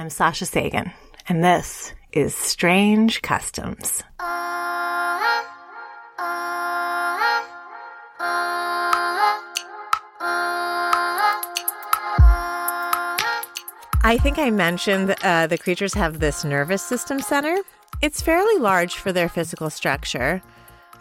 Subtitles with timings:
[0.00, 0.92] I'm Sasha Sagan,
[1.28, 4.02] and this is Strange Customs.
[14.02, 17.58] I think I mentioned uh, the creatures have this nervous system center.
[18.00, 20.40] It's fairly large for their physical structure,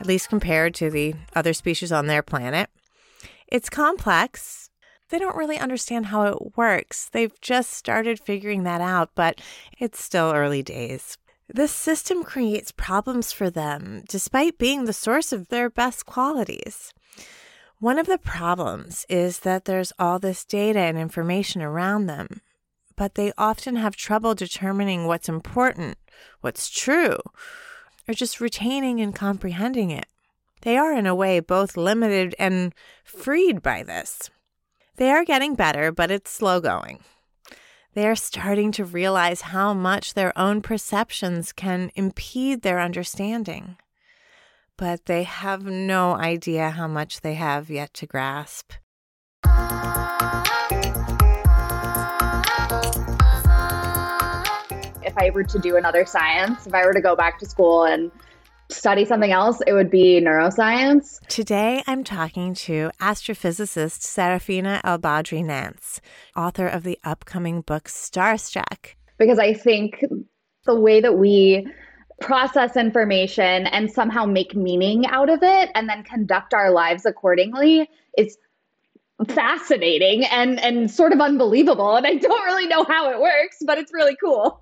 [0.02, 2.70] at least compared to the other species on their planet.
[3.48, 4.69] It's complex.
[5.10, 7.10] They don't really understand how it works.
[7.10, 9.42] They've just started figuring that out, but
[9.78, 11.18] it's still early days.
[11.52, 16.94] This system creates problems for them, despite being the source of their best qualities.
[17.80, 22.42] One of the problems is that there's all this data and information around them,
[22.96, 25.98] but they often have trouble determining what's important,
[26.42, 27.18] what's true,
[28.08, 30.06] or just retaining and comprehending it.
[30.62, 34.30] They are, in a way, both limited and freed by this.
[35.00, 37.00] They are getting better, but it's slow going.
[37.94, 43.78] They are starting to realize how much their own perceptions can impede their understanding.
[44.76, 48.74] But they have no idea how much they have yet to grasp.
[55.02, 57.86] if I were to do another science, if I were to go back to school
[57.86, 58.12] and
[58.70, 61.20] study something else, it would be neuroscience.
[61.28, 66.02] Today, I'm talking to astrophysicist Sarafina El Badry Nance,
[66.36, 68.94] author of the upcoming book Starstruck.
[69.18, 70.04] Because I think
[70.66, 71.68] the way that we
[72.22, 77.90] process information and somehow make meaning out of it and then conduct our lives accordingly
[78.18, 78.38] is
[79.30, 83.78] fascinating and and sort of unbelievable and I don't really know how it works but
[83.78, 84.62] it's really cool.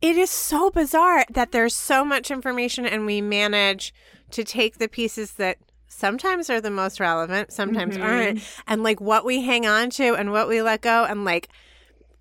[0.00, 3.92] It is so bizarre that there's so much information and we manage
[4.30, 8.04] to take the pieces that sometimes are the most relevant, sometimes mm-hmm.
[8.04, 11.48] aren't, and like what we hang on to and what we let go and like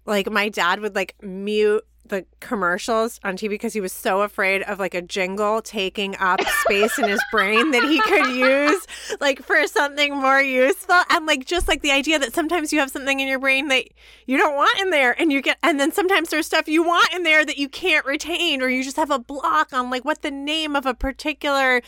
[0.05, 4.63] like my dad would like mute the commercials on TV because he was so afraid
[4.63, 8.87] of like a jingle taking up space in his brain that he could use
[9.19, 11.01] like for something more useful.
[11.09, 13.85] And like just like the idea that sometimes you have something in your brain that
[14.25, 17.13] you don't want in there and you get and then sometimes there's stuff you want
[17.13, 20.21] in there that you can't retain or you just have a block on like what
[20.21, 21.81] the name of a particular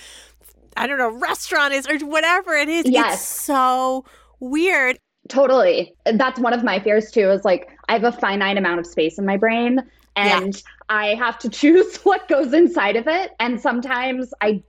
[0.77, 2.85] I don't know, restaurant is or whatever it is.
[2.87, 3.15] Yes.
[3.15, 4.05] It's so
[4.39, 4.99] weird.
[5.27, 5.93] Totally.
[6.05, 9.19] That's one of my fears too, is like I have a finite amount of space
[9.19, 9.81] in my brain
[10.19, 10.61] and yeah.
[10.89, 13.31] I have to choose what goes inside of it.
[13.39, 14.63] And sometimes I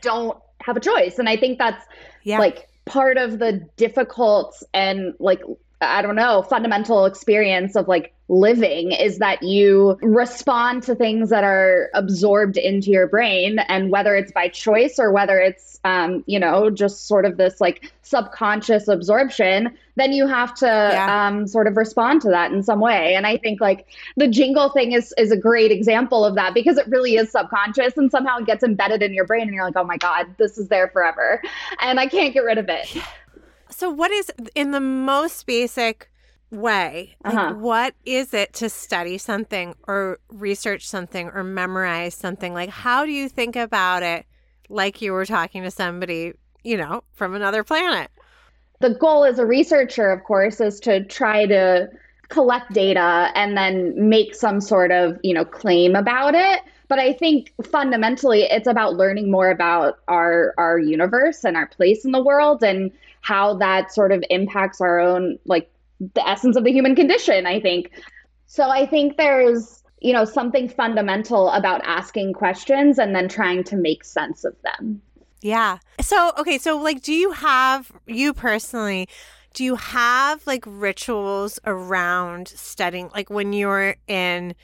[0.00, 1.18] don't have a choice.
[1.18, 1.84] And I think that's
[2.22, 2.38] yeah.
[2.38, 5.42] like part of the difficult and like
[5.80, 11.44] I don't know, fundamental experience of like living is that you respond to things that
[11.44, 13.58] are absorbed into your brain.
[13.68, 17.60] And whether it's by choice or whether it's, um, you know, just sort of this
[17.60, 21.26] like subconscious absorption, then you have to yeah.
[21.28, 23.14] um, sort of respond to that in some way.
[23.14, 23.86] And I think like
[24.16, 27.96] the jingle thing is, is a great example of that because it really is subconscious
[27.98, 30.56] and somehow it gets embedded in your brain and you're like, oh my God, this
[30.56, 31.42] is there forever.
[31.80, 32.96] And I can't get rid of it.
[33.68, 36.08] So, what is in the most basic
[36.54, 37.16] way?
[37.24, 37.54] Like, uh-huh.
[37.54, 42.54] what is it to study something or research something or memorize something?
[42.54, 44.26] Like, how do you think about it
[44.68, 46.32] like you were talking to somebody,
[46.62, 48.10] you know, from another planet?
[48.80, 51.88] The goal as a researcher, of course, is to try to
[52.28, 56.60] collect data and then make some sort of, you know, claim about it.
[56.88, 62.04] But I think fundamentally it's about learning more about our our universe and our place
[62.04, 65.70] in the world and how that sort of impacts our own like
[66.14, 67.90] the essence of the human condition, I think.
[68.46, 73.76] So I think there's, you know, something fundamental about asking questions and then trying to
[73.76, 75.00] make sense of them.
[75.40, 75.78] Yeah.
[76.00, 79.08] So, okay, so like do you have you personally
[79.54, 84.54] do you have like rituals around studying like when you're in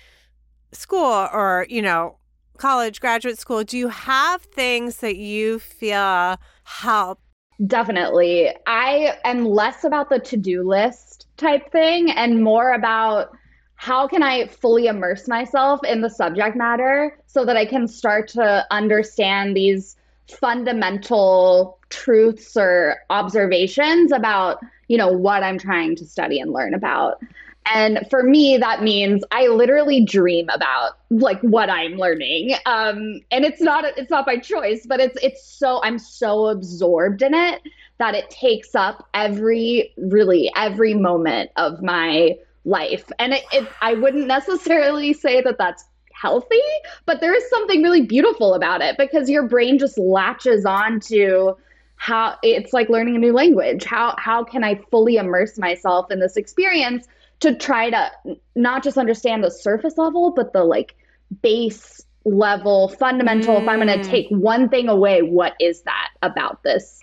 [0.73, 2.17] school or, you know,
[2.59, 7.21] college, graduate school, do you have things that you feel help
[7.67, 8.51] Definitely.
[8.67, 13.37] I am less about the to do list type thing and more about
[13.75, 18.29] how can I fully immerse myself in the subject matter so that I can start
[18.29, 19.97] to understand these
[20.29, 24.59] fundamental truths or observations about,
[24.89, 27.23] you know, what I'm trying to study and learn about.
[27.67, 32.55] And for me, that means I literally dream about like what I'm learning.
[32.67, 37.23] Um, and it's not it's not by choice, but it's it's so I'm so absorbed
[37.23, 37.63] in it
[37.99, 43.05] that it takes up every really every moment of my life.
[43.19, 46.61] And it, it I wouldn't necessarily say that that's healthy,
[47.07, 51.57] but there is something really beautiful about it because your brain just latches on to
[51.97, 53.85] how it's like learning a new language.
[53.85, 57.07] How how can I fully immerse myself in this experience?
[57.41, 58.11] To try to
[58.55, 60.95] not just understand the surface level, but the like
[61.43, 63.57] base level, fundamental.
[63.57, 63.63] Mm.
[63.63, 67.03] If I'm going to take one thing away, what is that about this?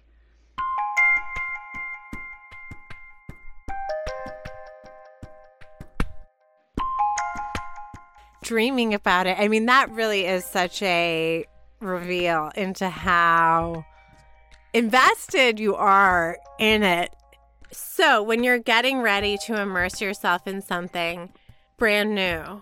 [8.44, 9.38] Dreaming about it.
[9.38, 11.46] I mean, that really is such a
[11.82, 13.84] reveal into how
[14.74, 17.14] invested you are in it.
[17.72, 21.34] So, when you're getting ready to immerse yourself in something
[21.78, 22.62] brand new,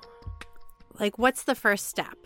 [0.99, 2.17] like what's the first step?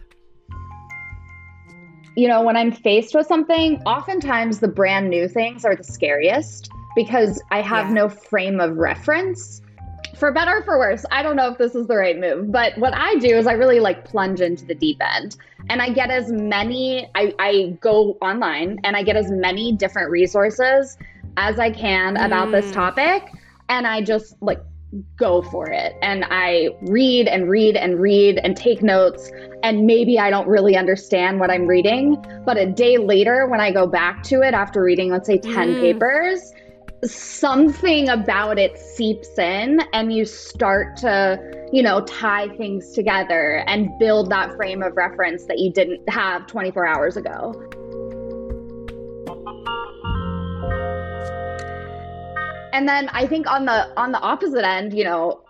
[2.15, 6.69] You know, when I'm faced with something, oftentimes the brand new things are the scariest
[6.95, 7.93] because I have yeah.
[7.93, 9.61] no frame of reference.
[10.17, 12.77] For better or for worse, I don't know if this is the right move, but
[12.77, 15.37] what I do is I really like plunge into the deep end
[15.69, 20.09] and I get as many, I, I go online and I get as many different
[20.11, 20.97] resources
[21.37, 22.51] as I can about mm.
[22.51, 23.23] this topic.
[23.69, 24.59] And I just like
[25.15, 25.95] go for it.
[26.01, 29.31] And I read and read and read and take notes.
[29.63, 32.17] And maybe I don't really understand what I'm reading.
[32.45, 35.51] But a day later, when I go back to it after reading, let's say 10
[35.53, 35.81] mm.
[35.81, 36.53] papers,
[37.03, 41.39] something about it seeps in and you start to,
[41.71, 46.45] you know, tie things together and build that frame of reference that you didn't have
[46.47, 47.53] 24 hours ago.
[52.71, 55.42] And then I think on the on the opposite end, you know,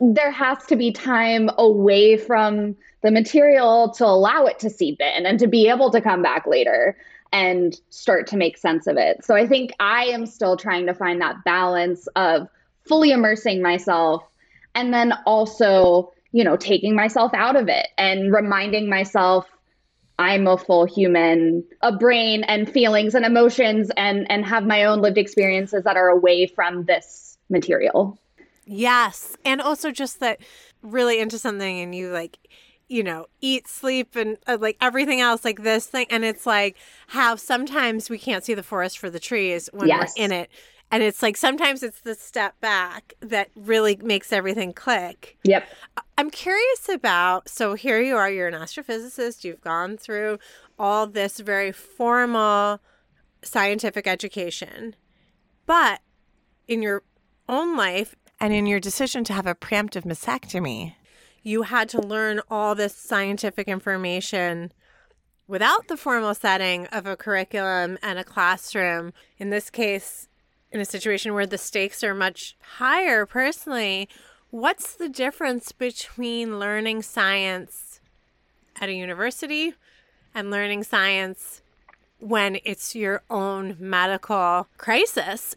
[0.00, 5.26] there has to be time away from the material to allow it to seep in
[5.26, 6.96] and to be able to come back later
[7.32, 9.24] and start to make sense of it.
[9.24, 12.48] So I think I am still trying to find that balance of
[12.88, 14.24] fully immersing myself
[14.74, 19.46] and then also, you know, taking myself out of it and reminding myself
[20.20, 25.00] I'm a full human, a brain and feelings and emotions and and have my own
[25.00, 28.18] lived experiences that are away from this material.
[28.66, 29.34] Yes.
[29.46, 30.40] And also just that
[30.82, 32.38] really into something and you like
[32.90, 36.06] you know, eat, sleep, and uh, like everything else, like this thing.
[36.10, 36.76] And it's like
[37.06, 40.12] how sometimes we can't see the forest for the trees when yes.
[40.18, 40.50] we're in it.
[40.90, 45.38] And it's like sometimes it's the step back that really makes everything click.
[45.44, 45.68] Yep.
[46.18, 50.38] I'm curious about so here you are, you're an astrophysicist, you've gone through
[50.78, 52.80] all this very formal
[53.42, 54.96] scientific education.
[55.66, 56.00] But
[56.66, 57.04] in your
[57.48, 60.94] own life and in your decision to have a preemptive mastectomy,
[61.42, 64.72] you had to learn all this scientific information
[65.46, 69.12] without the formal setting of a curriculum and a classroom.
[69.38, 70.28] In this case,
[70.72, 74.08] in a situation where the stakes are much higher, personally,
[74.50, 78.00] what's the difference between learning science
[78.80, 79.74] at a university
[80.34, 81.60] and learning science
[82.18, 85.56] when it's your own medical crisis?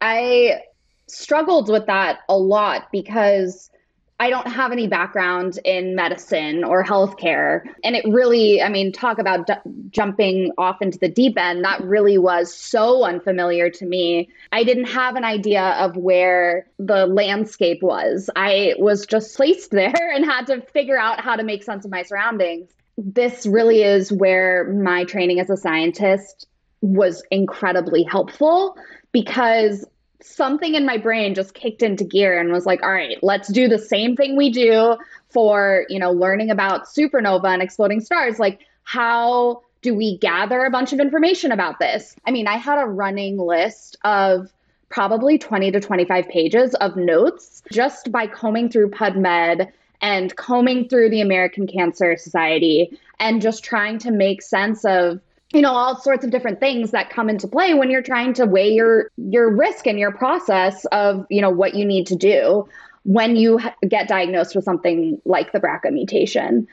[0.00, 0.62] I
[1.06, 3.70] struggled with that a lot because
[4.20, 7.62] I don't have any background in medicine or healthcare.
[7.84, 9.54] And it really, I mean, talk about d-
[9.90, 14.28] jumping off into the deep end, that really was so unfamiliar to me.
[14.50, 18.28] I didn't have an idea of where the landscape was.
[18.34, 21.92] I was just placed there and had to figure out how to make sense of
[21.92, 22.70] my surroundings.
[22.96, 26.48] This really is where my training as a scientist
[26.80, 28.76] was incredibly helpful
[29.12, 29.84] because
[30.22, 33.68] something in my brain just kicked into gear and was like, all right, let's do
[33.68, 34.96] the same thing we do
[35.30, 38.38] for, you know, learning about supernova and exploding stars.
[38.38, 42.16] Like, how do we gather a bunch of information about this?
[42.26, 44.52] I mean, I had a running list of
[44.88, 49.70] probably 20 to 25 pages of notes just by combing through PubMed
[50.00, 55.20] and combing through the American Cancer Society and just trying to make sense of
[55.52, 58.44] you know all sorts of different things that come into play when you're trying to
[58.44, 62.68] weigh your your risk and your process of you know what you need to do
[63.04, 66.66] when you get diagnosed with something like the BRCA mutation.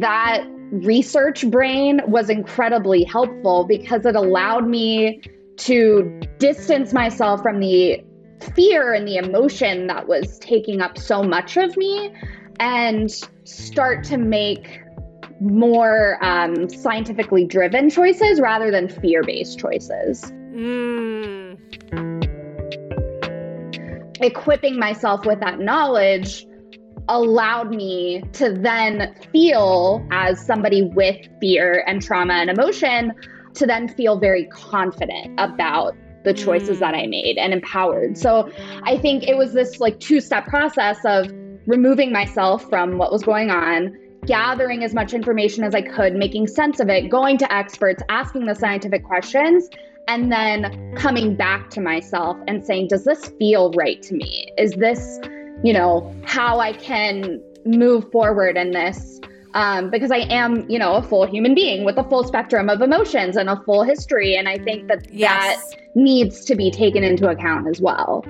[0.00, 5.22] That research brain was incredibly helpful because it allowed me
[5.56, 8.04] to distance myself from the
[8.54, 12.12] fear and the emotion that was taking up so much of me
[12.60, 13.10] and
[13.44, 14.80] start to make
[15.40, 20.22] more um, scientifically driven choices rather than fear based choices.
[20.52, 21.58] Mm.
[24.20, 26.46] Equipping myself with that knowledge
[27.08, 33.12] allowed me to then feel, as somebody with fear and trauma and emotion,
[33.54, 35.94] to then feel very confident about
[36.24, 36.80] the choices mm.
[36.80, 38.16] that I made and empowered.
[38.16, 38.50] So
[38.84, 41.30] I think it was this like two step process of
[41.66, 46.46] removing myself from what was going on, gathering as much information as I could, making
[46.46, 49.68] sense of it, going to experts, asking the scientific questions,
[50.08, 54.46] and then coming back to myself and saying, does this feel right to me?
[54.58, 55.20] Is this,
[55.62, 59.20] you know, how I can move forward in this?
[59.54, 62.82] Um, because I am, you know, a full human being with a full spectrum of
[62.82, 64.36] emotions and a full history.
[64.36, 65.70] And I think that yes.
[65.70, 68.24] that needs to be taken into account as well.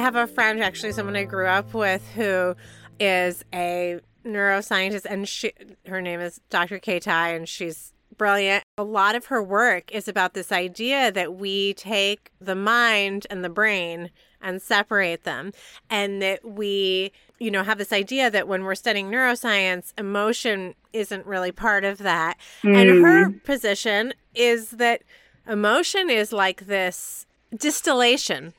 [0.00, 2.56] Have a friend, actually, someone I grew up with, who
[2.98, 5.52] is a neuroscientist, and she
[5.86, 6.78] her name is Dr.
[6.78, 8.64] Kay Tye, and she's brilliant.
[8.78, 13.44] A lot of her work is about this idea that we take the mind and
[13.44, 15.52] the brain and separate them,
[15.90, 21.26] and that we, you know, have this idea that when we're studying neuroscience, emotion isn't
[21.26, 22.38] really part of that.
[22.62, 22.80] Mm.
[22.80, 23.44] And her mm.
[23.44, 25.02] position is that
[25.46, 28.54] emotion is like this distillation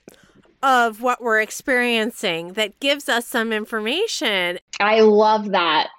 [0.63, 4.59] of what we're experiencing that gives us some information.
[4.79, 5.89] I love that.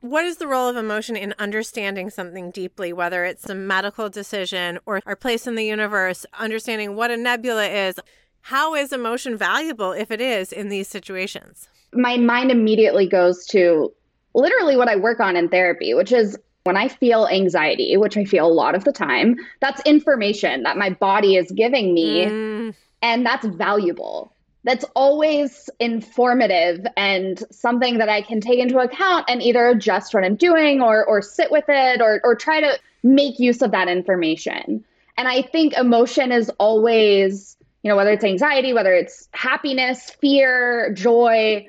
[0.00, 4.78] What is the role of emotion in understanding something deeply, whether it's a medical decision
[4.84, 7.98] or our place in the universe, understanding what a nebula is?
[8.42, 11.68] How is emotion valuable if it is in these situations?
[11.94, 13.94] My mind immediately goes to
[14.34, 18.24] literally what I work on in therapy, which is when I feel anxiety, which I
[18.24, 22.26] feel a lot of the time, that's information that my body is giving me.
[22.26, 22.74] Mm.
[23.04, 24.32] And that's valuable.
[24.64, 30.24] That's always informative and something that I can take into account and either adjust what
[30.24, 33.88] I'm doing or, or sit with it or, or try to make use of that
[33.88, 34.82] information.
[35.18, 40.94] And I think emotion is always, you know, whether it's anxiety, whether it's happiness, fear,
[40.94, 41.68] joy,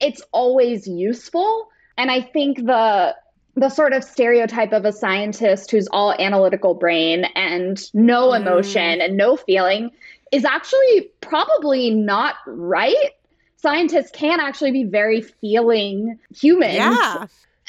[0.00, 1.70] it's always useful.
[1.96, 3.16] And I think the
[3.56, 8.40] the sort of stereotype of a scientist who's all analytical brain and no mm.
[8.40, 9.04] emotion mm.
[9.04, 9.90] and no feeling
[10.34, 13.12] is actually probably not right.
[13.56, 16.74] Scientists can actually be very feeling humans.
[16.74, 17.26] Yeah.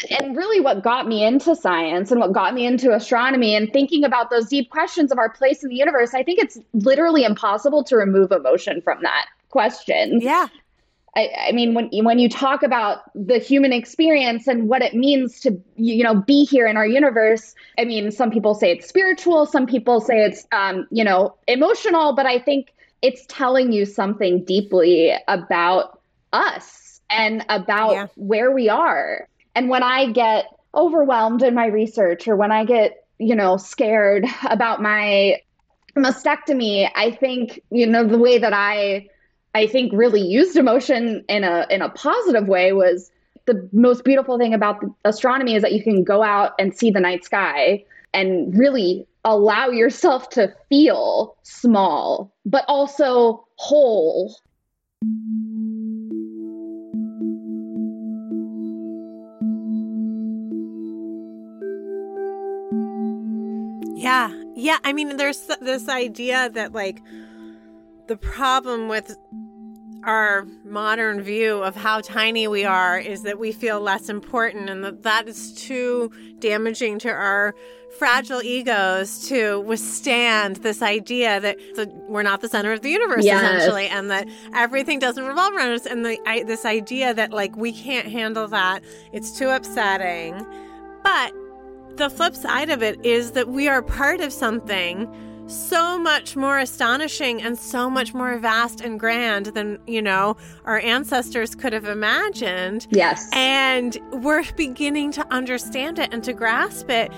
[0.10, 4.03] And really, what got me into science and what got me into astronomy and thinking
[4.03, 7.84] about those deep questions of our place in the universe, I think it's literally impossible
[7.86, 10.19] to remove emotion from that question.
[10.19, 10.48] Yeah.
[11.15, 15.39] I, I, mean, when when you talk about the human experience and what it means
[15.41, 19.45] to you know be here in our universe, I mean, some people say it's spiritual,
[19.45, 24.43] some people say it's um, you know emotional, but I think it's telling you something
[24.43, 26.01] deeply about
[26.34, 28.07] us and about yeah.
[28.15, 29.27] where we are.
[29.55, 34.25] And when I get overwhelmed in my research, or when I get you know scared
[34.50, 35.39] about my
[35.95, 39.07] mastectomy, I think you know the way that I
[39.55, 43.09] I think really used emotion in a in a positive way was
[43.45, 47.00] the most beautiful thing about astronomy is that you can go out and see the
[47.00, 54.35] night sky and really allow yourself to feel small but also whole.
[63.95, 64.33] Yeah.
[64.57, 67.01] Yeah, I mean there's this idea that like
[68.07, 69.17] the problem with
[70.05, 74.83] our modern view of how tiny we are is that we feel less important and
[74.83, 77.55] that that is too damaging to our
[77.97, 81.57] fragile egos to withstand this idea that
[82.07, 83.41] we're not the center of the universe yes.
[83.43, 87.55] essentially and that everything doesn't revolve around us and the, I, this idea that like
[87.55, 90.45] we can't handle that it's too upsetting
[91.03, 91.33] but
[91.95, 95.09] the flip side of it is that we are part of something
[95.48, 100.80] so much more astonishing and so much more vast and grand than, you know, our
[100.80, 102.88] ancestors could have imagined.
[102.90, 103.30] Yes.
[103.34, 107.12] And we're beginning to understand it and to grasp it.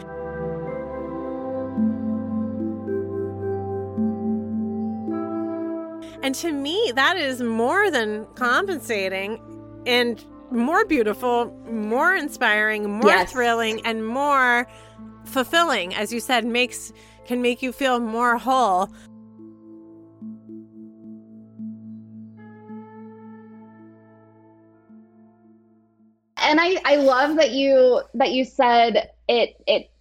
[6.21, 9.39] And to me, that is more than compensating
[9.85, 13.31] and more beautiful, more inspiring, more yes.
[13.31, 14.67] thrilling, and more
[15.25, 15.93] fulfilling.
[15.93, 16.91] As you said, makes
[17.27, 18.89] can make you feel more whole.
[26.37, 29.91] And I, I love that you that you said it it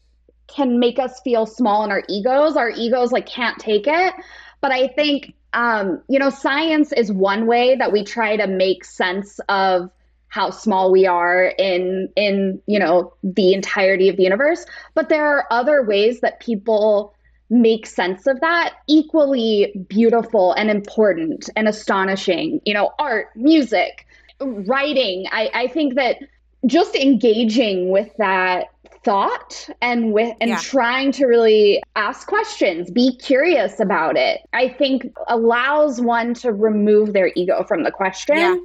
[0.46, 2.56] can make us feel small in our egos.
[2.56, 4.14] Our egos like can't take it.
[4.60, 8.84] But I think um, you know, science is one way that we try to make
[8.84, 9.90] sense of
[10.28, 15.24] how small we are in in you know the entirety of the universe but there
[15.24, 17.14] are other ways that people
[17.50, 24.06] make sense of that equally beautiful and important and astonishing you know art music
[24.40, 26.18] writing i, I think that
[26.66, 28.66] just engaging with that
[29.04, 30.58] thought and with and yeah.
[30.58, 37.12] trying to really ask questions be curious about it i think allows one to remove
[37.12, 38.56] their ego from the question yeah.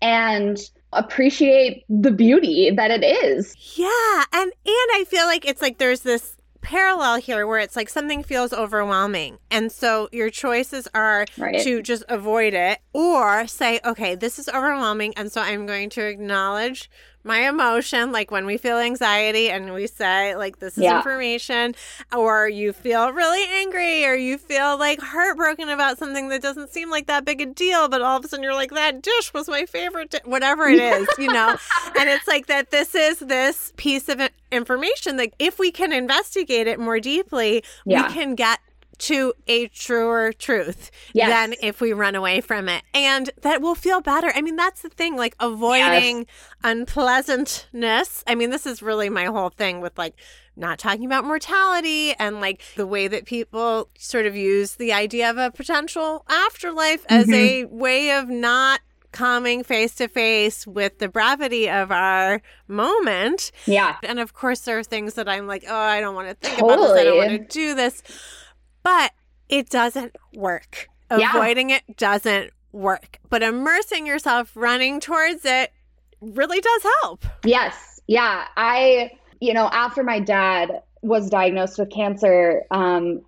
[0.00, 3.54] and appreciate the beauty that it is.
[3.76, 6.33] Yeah, and and I feel like it's like there's this
[6.64, 9.38] parallel here where it's like something feels overwhelming.
[9.50, 11.62] And so your choices are right.
[11.62, 15.14] to just avoid it or say, okay, this is overwhelming.
[15.16, 16.90] And so I'm going to acknowledge
[17.24, 20.98] my emotion, like when we feel anxiety and we say, like, this is yeah.
[20.98, 21.74] information,
[22.14, 26.90] or you feel really angry, or you feel like heartbroken about something that doesn't seem
[26.90, 29.48] like that big a deal, but all of a sudden you're like, that dish was
[29.48, 31.56] my favorite, di-, whatever it is, you know?
[31.98, 34.20] and it's like that this is this piece of
[34.52, 38.06] information that if we can investigate it more deeply, yeah.
[38.06, 38.60] we can get
[38.98, 41.28] to a truer truth yes.
[41.28, 42.82] than if we run away from it.
[42.92, 44.32] And that will feel better.
[44.34, 46.26] I mean, that's the thing, like avoiding yes.
[46.62, 48.24] unpleasantness.
[48.26, 50.14] I mean, this is really my whole thing with like
[50.56, 55.28] not talking about mortality and like the way that people sort of use the idea
[55.28, 57.14] of a potential afterlife mm-hmm.
[57.14, 58.80] as a way of not
[59.14, 63.52] coming face to face with the brevity of our moment.
[63.64, 63.96] Yeah.
[64.02, 66.58] And of course, there are things that I'm like, oh, I don't want to think
[66.58, 66.74] totally.
[66.74, 67.00] about this.
[67.00, 68.02] I don't want to do this
[68.84, 69.12] but
[69.48, 70.88] it doesn't work.
[71.10, 71.30] Yeah.
[71.30, 73.18] Avoiding it doesn't work.
[73.28, 75.72] But immersing yourself running towards it
[76.20, 77.24] really does help.
[77.44, 78.00] Yes.
[78.06, 78.44] Yeah.
[78.56, 83.22] I, you know, after my dad was diagnosed with cancer, um,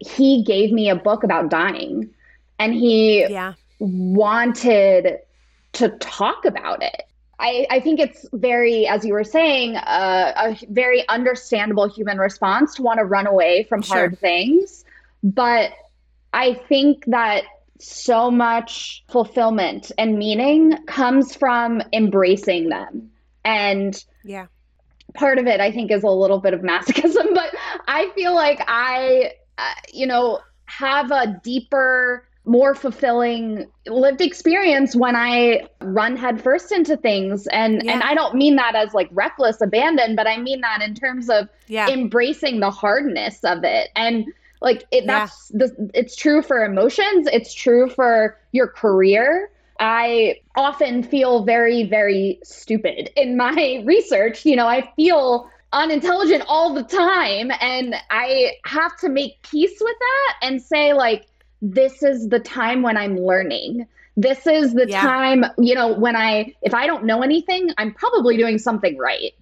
[0.00, 2.10] he gave me a book about dying
[2.58, 3.54] and he yeah.
[3.78, 5.18] wanted
[5.74, 7.04] to talk about it.
[7.40, 12.74] I, I think it's very, as you were saying, uh, a very understandable human response
[12.76, 13.96] to want to run away from sure.
[13.96, 14.84] hard things.
[15.22, 15.72] But
[16.32, 17.44] I think that
[17.80, 23.10] so much fulfillment and meaning comes from embracing them.
[23.44, 24.46] And yeah.
[25.14, 27.54] Part of it, I think, is a little bit of masochism, but
[27.86, 35.14] I feel like I, uh, you know, have a deeper more fulfilling lived experience when
[35.14, 37.46] I run headfirst into things.
[37.46, 37.92] And yeah.
[37.92, 41.28] and I don't mean that as like reckless abandon, but I mean that in terms
[41.28, 41.88] of yeah.
[41.88, 43.90] embracing the hardness of it.
[43.94, 44.26] And
[44.60, 45.66] like it, that's yeah.
[45.66, 47.28] the, it's true for emotions.
[47.32, 49.50] It's true for your career.
[49.80, 54.44] I often feel very, very stupid in my research.
[54.44, 57.50] You know, I feel unintelligent all the time.
[57.60, 61.26] And I have to make peace with that and say, like,
[61.60, 63.86] this is the time when I'm learning.
[64.16, 65.00] This is the yeah.
[65.00, 69.32] time, you know, when I, if I don't know anything, I'm probably doing something right.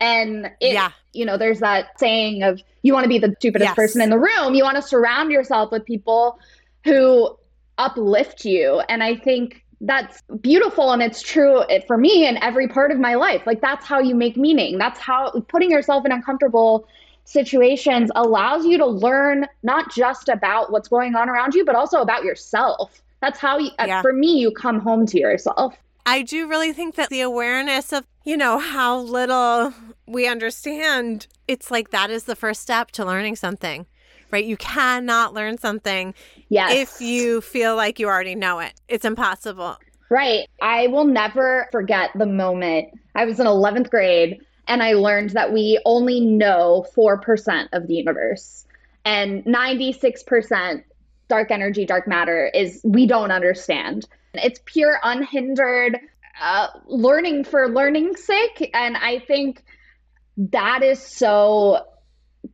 [0.00, 0.90] And it, yeah.
[1.12, 3.74] you know, there's that saying of you want to be the stupidest yes.
[3.74, 4.54] person in the room.
[4.54, 6.38] You want to surround yourself with people
[6.84, 7.36] who
[7.78, 8.80] uplift you.
[8.88, 12.98] And I think that's beautiful and it's true eh, for me in every part of
[12.98, 13.42] my life.
[13.46, 14.78] Like that's how you make meaning.
[14.78, 16.86] That's how putting yourself in uncomfortable
[17.24, 22.00] situations allows you to learn not just about what's going on around you, but also
[22.00, 23.02] about yourself.
[23.20, 24.02] That's how, you, eh, yeah.
[24.02, 25.74] for me, you come home to yourself.
[26.06, 29.74] I do really think that the awareness of, you know, how little
[30.06, 33.86] we understand, it's like that is the first step to learning something,
[34.30, 34.44] right?
[34.44, 36.14] You cannot learn something
[36.48, 36.72] yes.
[36.72, 38.74] if you feel like you already know it.
[38.88, 39.76] It's impossible.
[40.08, 40.48] Right.
[40.62, 45.52] I will never forget the moment I was in 11th grade and I learned that
[45.52, 48.64] we only know 4% of the universe.
[49.04, 50.84] And 96%
[51.28, 54.06] dark energy, dark matter is we don't understand.
[54.42, 55.98] It's pure, unhindered
[56.40, 58.70] uh, learning for learning's sake.
[58.74, 59.64] And I think
[60.36, 61.86] that is so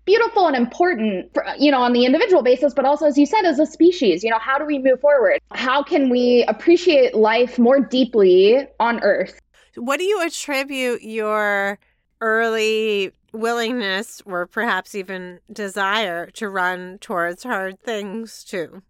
[0.05, 3.45] beautiful and important for, you know on the individual basis but also as you said
[3.45, 5.39] as a species you know how do we move forward?
[5.53, 9.39] How can we appreciate life more deeply on earth?
[9.77, 11.79] What do you attribute your
[12.21, 18.83] early willingness or perhaps even desire to run towards hard things to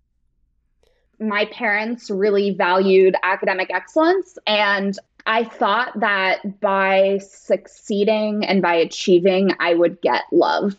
[1.28, 9.52] my parents really valued academic excellence and I thought that by succeeding and by achieving,
[9.60, 10.74] I would get love.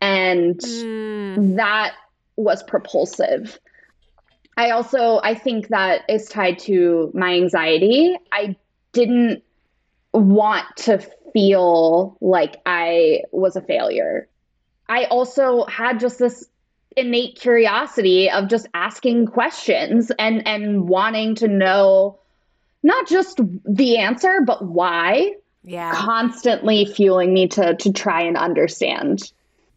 [0.00, 1.56] And mm.
[1.56, 1.94] that
[2.36, 3.58] was propulsive.
[4.56, 8.16] I also I think that is tied to my anxiety.
[8.32, 8.56] I
[8.92, 9.42] didn't
[10.12, 10.98] want to
[11.32, 14.28] feel like I was a failure.
[14.88, 16.48] I also had just this
[16.96, 22.18] innate curiosity of just asking questions and and wanting to know
[22.82, 25.32] not just the answer but why
[25.64, 29.32] yeah constantly fueling me to to try and understand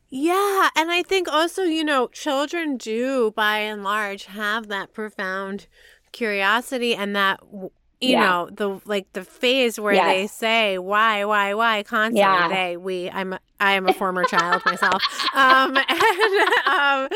[0.09, 5.67] yeah and i think also you know children do by and large have that profound
[6.11, 7.69] curiosity and that you
[8.13, 8.21] Yeah.
[8.21, 10.05] know the like the phase where Yes.
[10.07, 12.47] they say why why why constantly Yeah.
[12.49, 15.01] they we i'm i am a former child myself
[15.33, 17.07] um and um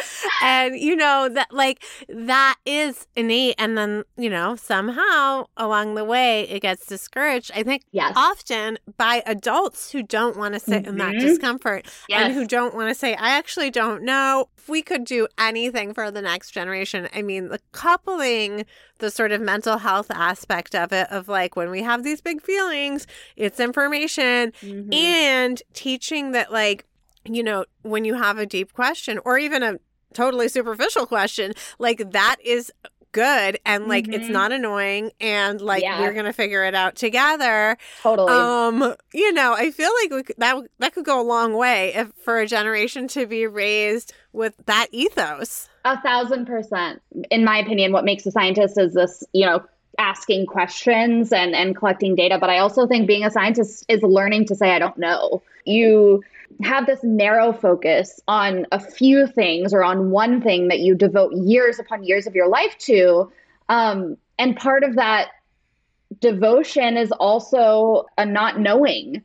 [0.42, 6.04] and you know that like that is innate and then you know somehow along the
[6.06, 8.14] way it gets discouraged i think Yes.
[8.18, 11.20] often by adults who don't want to sit in that Mhm.
[11.20, 14.50] discomfort and who don't want to say, I actually don't know.
[14.58, 18.66] If we could do anything for the next generation, I mean, the coupling
[19.00, 22.42] the sort of mental health aspect of it, of like when we have these big
[22.42, 24.94] feelings, it's information, Mhm.
[24.94, 26.86] and teaching that, like,
[27.26, 29.80] you know, when you have a deep question or even a
[30.14, 32.72] totally superficial question, like that is
[33.12, 34.32] good and like it's Mhm.
[34.32, 36.02] not annoying and like Yeah.
[36.02, 38.30] we're gonna figure it out together totally.
[38.34, 41.94] um, you know, I feel like we could, that that could go a long way
[41.96, 45.70] if for a generation to be raised with that ethos.
[45.86, 47.02] A thousand percent.
[47.32, 49.64] In my opinion, what makes a scientist is this, you know,
[49.98, 52.38] asking questions and, and collecting data.
[52.38, 55.42] But I also think being a scientist is learning to say, I don't know.
[55.66, 56.24] You
[56.64, 61.34] have this narrow focus on a few things or on one thing that you devote
[61.34, 63.32] years upon years of your life to.
[63.68, 65.30] Um, and part of that
[66.20, 69.24] devotion is also a not knowing.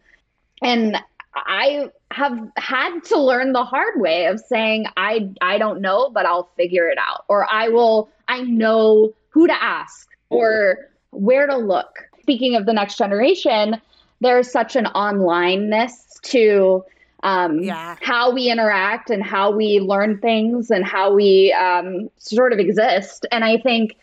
[0.62, 0.96] And
[1.34, 6.26] I have had to learn the hard way of saying I I don't know, but
[6.26, 11.56] I'll figure it out, or I will I know who to ask or where to
[11.56, 11.98] look.
[12.22, 13.80] Speaking of the next generation,
[14.20, 16.84] there's such an onlineness to
[17.22, 17.96] um, Yeah.
[18.00, 23.26] how we interact and how we learn things and how we um, sort of exist.
[23.32, 23.96] And I think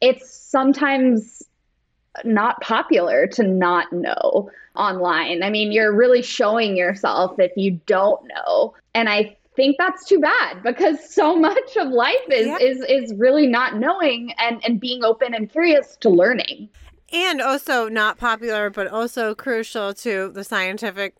[0.00, 1.42] it's sometimes
[2.24, 5.42] not popular to not know online.
[5.42, 8.74] I mean, you're really showing yourself if you don't know.
[8.94, 12.58] And I think that's too bad because so much of life is Yeah.
[12.60, 16.68] is is really not knowing and and being open and curious to learning.
[17.14, 21.14] And also not popular, but also crucial to the scientific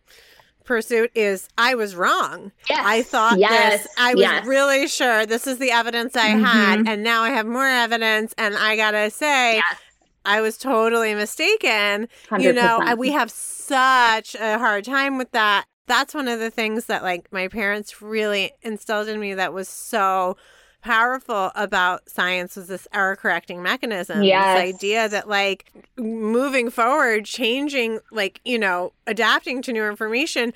[0.65, 2.51] pursuit is I was wrong.
[2.69, 2.83] Yes.
[2.85, 3.83] I thought yes.
[3.83, 3.95] this.
[3.99, 4.47] I was yes.
[4.47, 6.89] really sure this is the evidence I had, Mhm.
[6.89, 9.77] and now I have more evidence, and I gotta say, Yes.
[10.25, 12.09] I was totally mistaken.
[12.39, 12.99] You know, 100%.
[12.99, 15.67] We have such a hard time with that.
[15.87, 19.69] That's one of the things that like my parents really instilled in me that was
[19.69, 20.39] so
[20.85, 24.23] powerful about science was this error correcting mechanism.
[24.23, 24.59] Yes.
[24.63, 30.53] This idea that like moving forward, changing like, you know, adapting to new information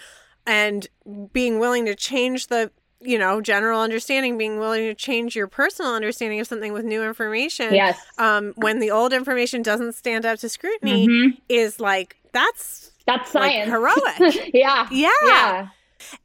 [0.47, 0.87] and
[1.33, 5.95] being willing to change the you know, general understanding, being willing to change your personal
[5.95, 7.97] understanding of something with new information Yes.
[8.19, 11.41] um, when the old information doesn't stand up to scrutiny Mhm.
[11.49, 13.71] is like that's That's like science.
[13.71, 14.51] heroic.
[14.53, 14.88] yeah.
[14.91, 15.11] yeah.
[15.25, 15.69] Yeah.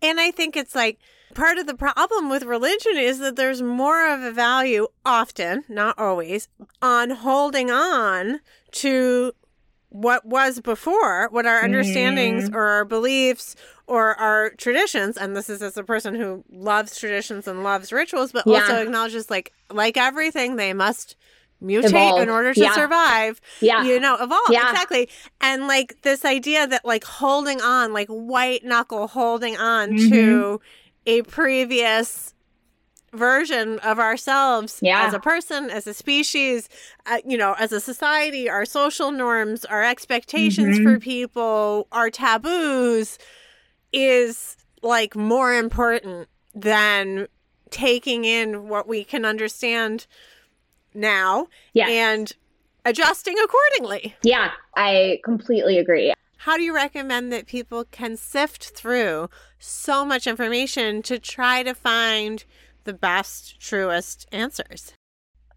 [0.02, 0.98] And I think it's like
[1.34, 5.98] part of the problem with religion is that there's more of a value often, not
[6.00, 6.48] always,
[6.82, 8.40] on holding on
[8.74, 9.34] to
[9.90, 15.62] what was before, what our understandings or our beliefs or our traditions, and this is
[15.62, 18.60] as a person who loves traditions and loves rituals, but Yeah.
[18.62, 21.16] also acknowledges like like everything, they must
[21.64, 22.22] mutate Evolve.
[22.22, 22.74] in order to Yeah.
[22.76, 23.86] survive Yeah.
[23.86, 24.70] you know evolve Yeah.
[24.70, 25.08] exactly
[25.40, 30.10] and like this idea that like holding on like white knuckle holding on Mhm.
[30.10, 30.62] to
[31.06, 32.34] a previous
[33.14, 35.06] version of ourselves Yeah.
[35.06, 36.68] as a person as a species
[37.06, 40.84] uh, you know as a society our social norms our expectations Mhm.
[40.84, 43.20] for people our taboos
[43.92, 47.28] is like more important than
[47.70, 50.08] taking in what we can understand
[50.96, 51.88] now Yeah.
[51.90, 52.34] and
[52.86, 54.16] adjusting accordingly.
[54.24, 54.52] Yeah.
[54.76, 56.14] I completely agree.
[56.44, 59.30] How do you recommend that people can sift through
[59.60, 62.44] so much information to try to find
[62.84, 64.92] the best, truest answers?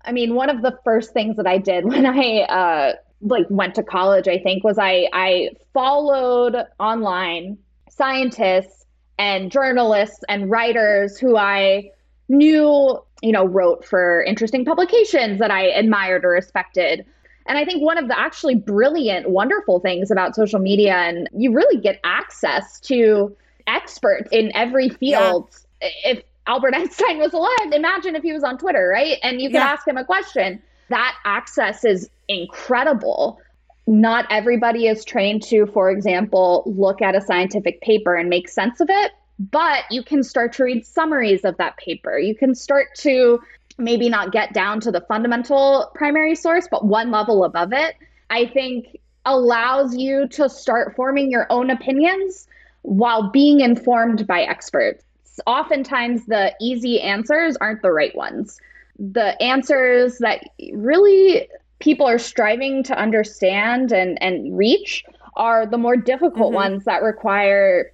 [0.05, 3.75] I mean, one of the first things that I did when I uh, like went
[3.75, 7.59] to college, I think, was I I followed online
[7.91, 8.87] scientists
[9.19, 11.91] and journalists and writers who I
[12.29, 17.05] knew, you know, wrote for interesting publications that I admired or respected.
[17.49, 21.53] And I think one of the actually brilliant, wonderful things about social media, and you
[21.53, 25.49] really get access to experts in every field.
[25.81, 29.19] If Albert Einstein was alive, imagine if he was on Twitter, right?
[29.23, 29.67] And you could Yeah.
[29.73, 30.63] ask him a question.
[30.89, 33.41] That access is incredible.
[33.87, 38.81] Not everybody is trained to, for example, look at a scientific paper and make sense
[38.81, 42.19] of it, but you can start to read summaries of that paper.
[42.19, 43.41] You can start to
[43.79, 47.95] maybe not get down to the fundamental primary source, but one level above it.
[48.31, 52.47] I think allows you to start forming your own opinions
[52.83, 55.05] while being informed by experts.
[55.47, 58.59] Oftentimes, the easy answers aren't the right ones.
[58.99, 61.49] The answers that really
[61.81, 65.05] people are striving to understand and, and reach
[65.37, 66.55] are the more difficult mm-hmm.
[66.55, 67.93] ones that require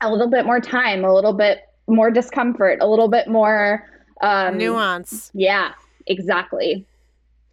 [0.00, 3.86] a little bit more time, a little bit more discomfort, a little bit more
[4.22, 5.30] um, nuance.
[5.34, 5.72] Yeah,
[6.06, 6.86] exactly.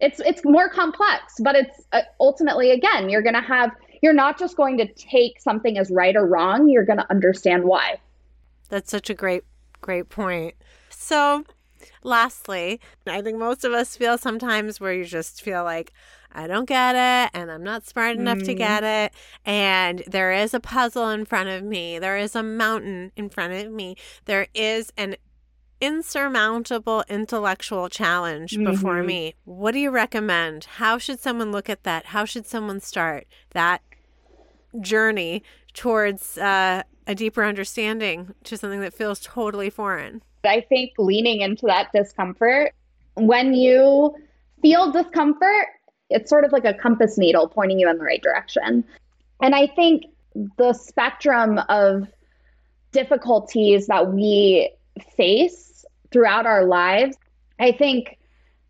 [0.00, 4.38] It's it's more complex, but it's uh, ultimately again you're going to have you're not
[4.38, 6.68] just going to take something as right or wrong.
[6.68, 8.00] You're going to understand why.
[8.70, 9.44] That's such a great
[9.80, 10.54] great point.
[10.88, 11.44] So,
[12.02, 15.92] lastly, I think most of us feel sometimes where you just feel like
[16.32, 18.46] I don't get it and I'm not smart enough mm.
[18.46, 19.12] to get it.
[19.44, 21.98] And there is a puzzle in front of me.
[21.98, 23.96] There is a mountain in front of me.
[24.26, 25.16] There is an
[25.80, 28.70] insurmountable intellectual challenge mm-hmm.
[28.70, 29.34] before me.
[29.44, 30.64] What do you recommend?
[30.64, 32.06] How should someone look at that?
[32.06, 33.82] How should someone start that
[34.80, 35.42] journey
[35.74, 40.22] towards uh, a deeper understanding to something that feels totally foreign?
[40.44, 42.72] I think leaning into that discomfort,
[43.14, 44.14] when you
[44.62, 45.66] feel discomfort,
[46.08, 48.84] it's sort of like a compass needle pointing you in the right direction.
[49.42, 50.04] And I think
[50.56, 52.08] the spectrum of
[52.92, 54.70] difficulties that we
[55.16, 55.69] face
[56.12, 57.16] throughout our lives,
[57.58, 58.18] I think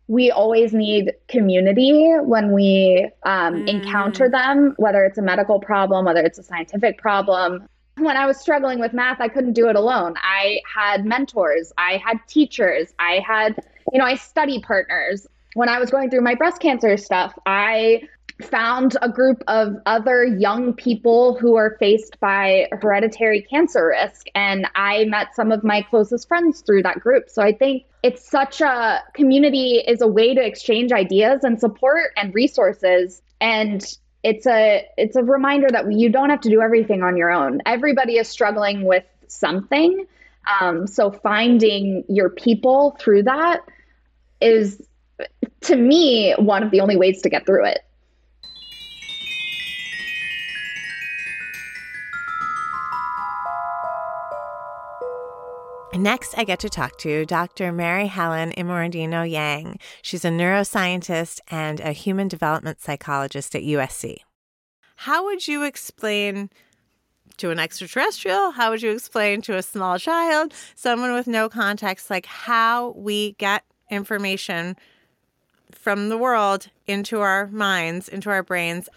[0.07, 3.67] we always need community when we um, mm.
[3.67, 7.67] encounter them, whether it's a medical problem, whether it's a scientific problem.
[7.97, 10.15] When I was struggling with math, I couldn't do it alone.
[10.17, 15.79] I had mentors, I had teachers, I had, you know, I study partners when I
[15.79, 18.03] was going through my breast cancer stuff, I
[18.41, 24.27] found a group of other young people who are faced by hereditary cancer risk.
[24.35, 27.29] And I met some of my closest friends through that group.
[27.29, 32.11] So I think it's such a community is a way to exchange ideas and support
[32.17, 33.21] and resources.
[33.39, 33.83] And
[34.23, 37.61] it's a it's a reminder that you don't have to do everything on your own.
[37.65, 40.05] Everybody is struggling with something.
[40.59, 43.61] Um, so finding your people through that
[44.39, 44.81] is
[45.61, 47.79] to me, one of the only ways to get through it.
[55.93, 57.71] Next, I get to talk to Dr.
[57.71, 59.79] Mary Helen Immordino Yang.
[60.01, 64.17] She's a neuroscientist and a human development psychologist at USC.
[64.95, 66.49] How would you explain
[67.37, 68.51] to an extraterrestrial?
[68.51, 73.33] How would you explain to a small child, someone with no context, like how we
[73.33, 74.77] get information
[75.71, 78.89] from the world into our minds, into our brains.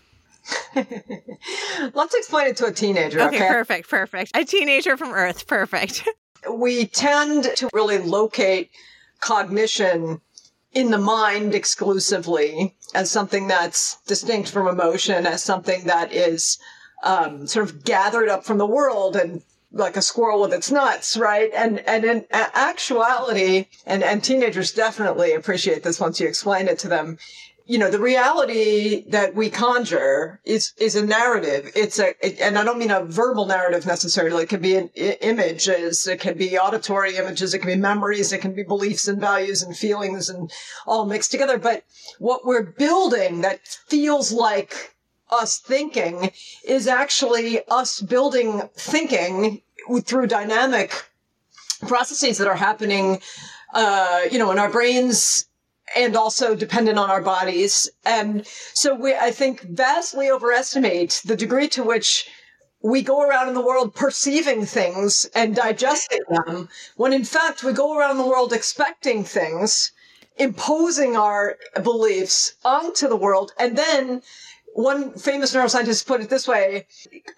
[0.74, 3.20] Let's explain it to a teenager.
[3.20, 4.36] Okay, okay, perfect, perfect.
[4.36, 6.08] A teenager from Earth, perfect.
[6.50, 8.70] we tend to really locate
[9.20, 10.20] cognition
[10.72, 16.58] in the mind exclusively as something that's distinct from emotion, as something that is
[17.04, 21.16] um, sort of gathered up from the world and like a squirrel with its nuts,
[21.16, 21.50] right?
[21.54, 26.88] And and in actuality, and and teenagers definitely appreciate this once you explain it to
[26.88, 27.18] them.
[27.66, 31.72] You know, the reality that we conjure is is a narrative.
[31.74, 34.42] It's a, it, and I don't mean a verbal narrative necessarily.
[34.42, 38.32] It can be an, I- images, it can be auditory images, it can be memories,
[38.32, 40.52] it can be beliefs and values and feelings and
[40.86, 41.56] all mixed together.
[41.56, 41.84] But
[42.18, 44.94] what we're building that feels like
[45.30, 46.32] us thinking
[46.66, 49.62] is actually us building thinking
[50.02, 50.92] through dynamic
[51.88, 53.22] processes that are happening,
[53.72, 55.46] uh, you know, in our brains
[55.94, 57.90] and also dependent on our bodies.
[58.04, 62.28] And so we, I think, vastly overestimate the degree to which
[62.82, 67.72] we go around in the world perceiving things and digesting them, when in fact we
[67.72, 69.90] go around the world expecting things,
[70.36, 74.20] imposing our beliefs onto the world, and then
[74.74, 76.86] one famous neuroscientist put it this way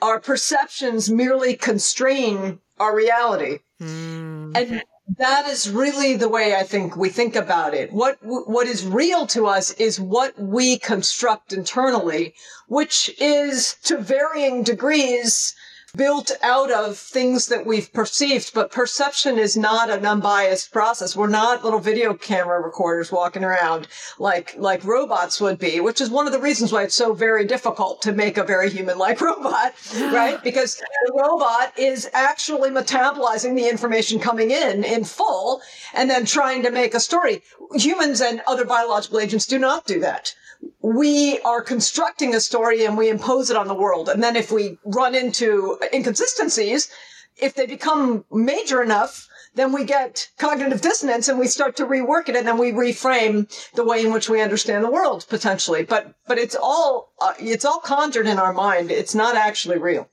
[0.03, 3.59] our perceptions merely constrain our reality.
[3.81, 4.57] Mm.
[4.57, 4.83] And
[5.19, 7.93] that is really the way I think we think about it.
[7.93, 12.35] What, what is real to us is what we construct internally,
[12.67, 15.55] which is to varying degrees
[15.97, 21.17] built out of things that we've perceived, but perception is not an unbiased process.
[21.17, 26.11] We're not little video camera recorders walking around like, like robots would be, which is
[26.11, 29.75] one of the reasons why it's so very difficult to make a very human-like robot,
[29.97, 30.43] right?
[30.45, 35.63] Because the robot is actually metabolizing the information coming in in full
[35.95, 37.43] and then trying to make a story.
[37.75, 40.35] Humans and other biological agents do not do that
[40.81, 44.09] we are constructing a story and we impose it on the world.
[44.09, 46.89] And then if we run into inconsistencies,
[47.37, 52.29] if they become major enough, then we get cognitive dissonance and we start to rework
[52.29, 55.83] it and then we reframe the way in which we understand the world potentially.
[55.83, 58.91] But, but it's all, uh, it's all conjured in our mind.
[58.91, 60.11] It's not actually real.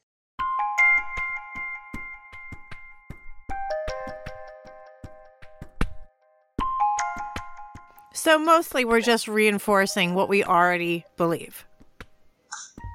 [8.23, 11.65] So mostly we're just reinforcing what we already believe.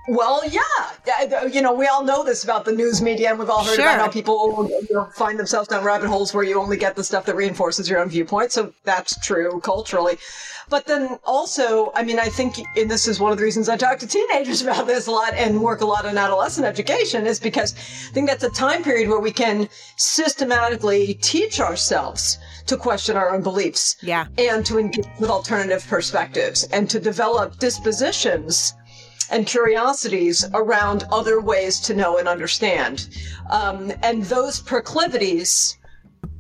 [0.09, 0.63] Well, yeah.
[1.21, 3.75] Uh, you know, we all know this about the news media, and we've all heard
[3.75, 3.85] Sure.
[3.85, 7.05] about how people you know, find themselves down rabbit holes where you only get the
[7.05, 8.53] stuff that reinforces your own viewpoint.
[8.53, 10.17] So that's true culturally.
[10.71, 13.77] But then also, I mean, I think, and this is one of the reasons I
[13.77, 17.39] talk to teenagers about this a lot and work a lot on adolescent education, is
[17.39, 22.39] because I think that's a time period where we can systematically teach ourselves
[22.69, 24.27] to question our own beliefs Yeah.
[24.37, 28.75] and to engage with alternative perspectives and to develop dispositions
[29.31, 33.09] and curiosities around other ways to know and understand.
[33.51, 35.78] Um, and those proclivities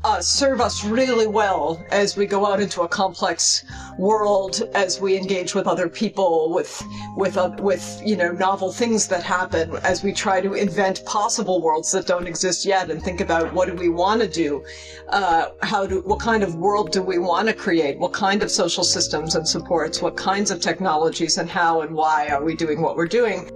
[0.05, 3.65] uh, serve us really well as we go out into a complex
[3.99, 6.83] world, as we engage with other people, with
[7.17, 11.61] with uh, with you know novel things that happen, as we try to invent possible
[11.61, 14.65] worlds that don't exist yet, and think about what do we want to do,
[15.09, 18.51] uh, how do what kind of world do we want to create, what kind of
[18.51, 22.81] social systems and supports, what kinds of technologies, and how and why are we doing
[22.81, 23.51] what we're doing.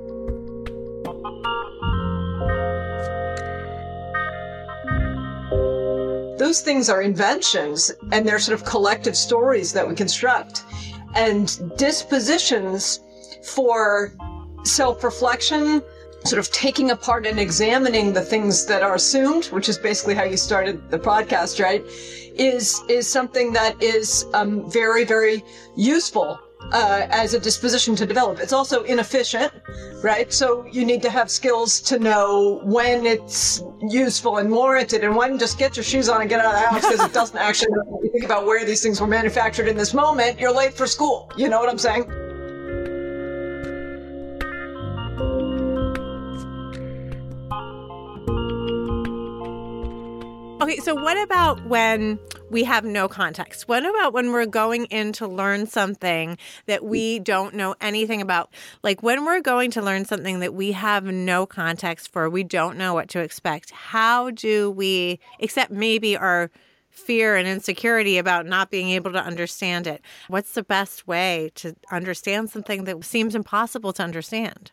[6.42, 10.64] Those things are inventions and they're sort of collective stories that we construct.
[11.14, 12.98] And dispositions
[13.44, 14.12] for
[14.64, 15.82] self-reflection
[16.24, 20.22] sort of taking apart and examining the things that are assumed which is basically how
[20.22, 21.82] you started the podcast right
[22.38, 25.42] is is something that is um, very very
[25.76, 26.38] useful
[26.72, 28.40] uh, as a disposition to develop.
[28.40, 29.52] It's also inefficient,
[30.02, 30.32] right?
[30.32, 35.38] So you need to have skills to know when it's useful and warranted, and when
[35.38, 37.72] just get your shoes on and get out of the house because it doesn't actually.
[38.12, 41.30] Think about where these things were manufactured in this moment, you're late for school.
[41.34, 42.21] You know what I'm saying?
[50.62, 53.66] Okay, so what about when we have no context?
[53.66, 58.54] What about when we're going in to learn something that we don't know anything about?
[58.84, 62.78] Like when we're going to learn something that we have no context for, we don't
[62.78, 63.72] know what to expect.
[63.72, 66.48] How do we, except maybe our
[66.90, 70.00] fear and insecurity about not being able to understand it?
[70.28, 74.70] What's the best way to understand something that seems impossible to understand?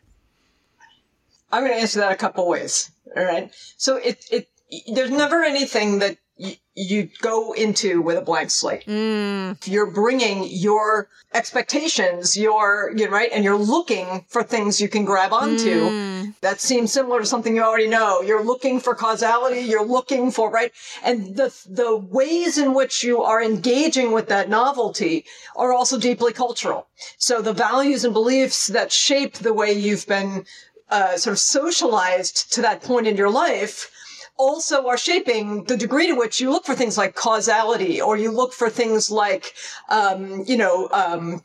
[1.50, 2.92] I'm going to answer that a couple ways.
[3.16, 3.52] All right.
[3.76, 4.48] So it it
[4.94, 8.84] there's never anything that y- you go into with a blank slate.
[8.86, 14.88] Mm, You're bringing your expectations, your you know, right, and you're looking for things you
[14.88, 18.22] can grab onto mm, that seems similar to something you already know.
[18.22, 19.60] You're looking for causality.
[19.60, 24.48] You're looking for right, and the the ways in which you are engaging with that
[24.48, 25.24] novelty
[25.56, 26.86] are also deeply cultural.
[27.18, 30.44] So the values and beliefs that shape the way you've been
[30.88, 33.90] uh, sort of socialized to that point in your life
[34.40, 38.30] also are shaping the degree to which you look for things like causality or you
[38.30, 39.52] look for things like
[39.90, 41.44] um, you know um,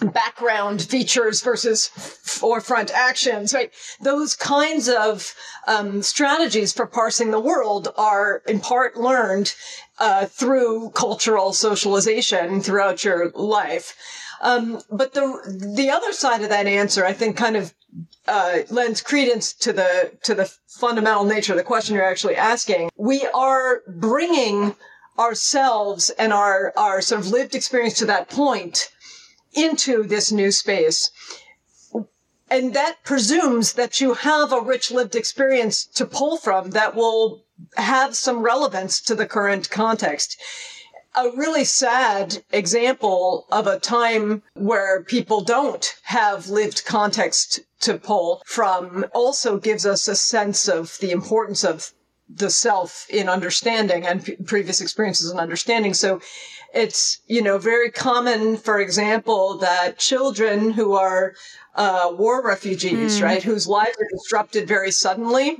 [0.00, 3.72] background features versus forefront actions, right?
[4.00, 5.34] Those kinds of
[5.66, 9.54] um, strategies for parsing the world are in part learned
[9.98, 13.96] uh, through cultural socialization throughout your life.
[14.40, 17.74] Um, but the the other side of that answer, I think, kind of
[18.26, 22.90] uh, lends credence to the to the fundamental nature of the question you're actually asking.
[22.96, 24.76] We are bringing
[25.18, 28.90] ourselves and our our sort of lived experience to that point
[29.52, 31.10] into this new space.
[32.52, 37.44] And that presumes that you have a rich lived experience to pull from that will
[37.76, 40.36] have some relevance to the current context.
[41.16, 48.42] A really sad example of a time where people don't have lived context to pull
[48.46, 51.92] from also gives us a sense of the importance of
[52.32, 55.94] the self in understanding and p- previous experiences and understanding.
[55.94, 56.20] So
[56.72, 61.34] it's, you know, very common, for example, that children who are
[61.74, 65.56] uh, war refugees, right, whose lives are disrupted very suddenly,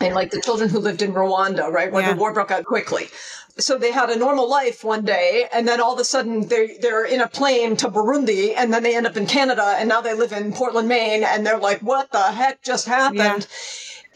[0.00, 2.14] and like the children who lived in Rwanda, right, when Yeah.
[2.14, 3.10] the war broke out quickly.
[3.58, 6.78] So they had a normal life one day, and then all of a sudden they
[6.80, 10.00] they're in a plane to Burundi, and then they end up in Canada, and now
[10.00, 13.46] they live in Portland, Maine, and they're like, "What the heck just happened?"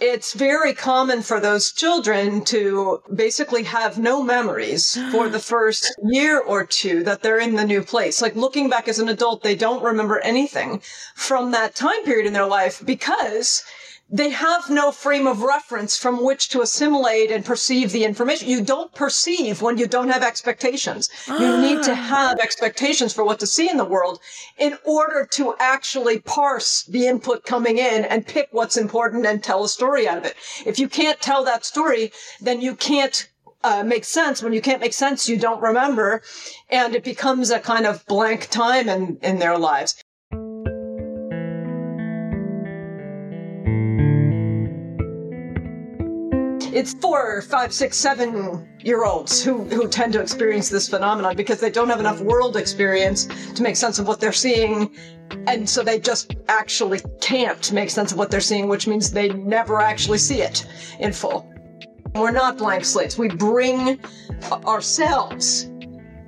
[0.00, 6.40] It's very common for those children to basically have no memories for the first year
[6.40, 8.20] or two that they're in the new place.
[8.22, 10.80] Like looking back as an adult, they don't remember anything
[11.14, 13.62] from that time period in their life because
[14.10, 18.48] they have no frame of reference from which to assimilate and perceive the information.
[18.48, 21.08] You don't perceive when you don't have expectations.
[21.26, 24.20] You need to have expectations for what to see in the world
[24.58, 29.64] in order to actually parse the input coming in and pick what's important and tell
[29.64, 30.36] a story out of it.
[30.66, 33.28] If you can't tell that story, then you can't
[33.64, 34.42] uh, make sense.
[34.42, 36.22] When you can't make sense, you don't remember.
[36.68, 40.03] And it becomes a kind of blank time in, in their lives.
[46.74, 51.60] It's four, five, six, seven year olds who, who tend to experience this phenomenon because
[51.60, 54.90] they don't have enough world experience to make sense of what they're seeing.
[55.46, 59.28] And so they just actually can't make sense of what they're seeing, which means they
[59.28, 60.66] never actually see it
[60.98, 61.48] in full.
[62.16, 63.16] We're not blank slates.
[63.16, 64.00] We bring
[64.66, 65.70] ourselves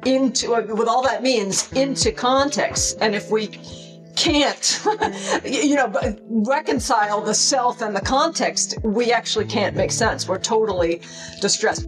[0.05, 2.99] into, with all that means, into context.
[3.01, 3.49] And if we
[4.17, 4.83] can't,
[5.45, 5.93] you know,
[6.29, 10.27] reconcile the self and the context, we actually can't make sense.
[10.27, 11.03] We're totally
[11.41, 11.87] distressed.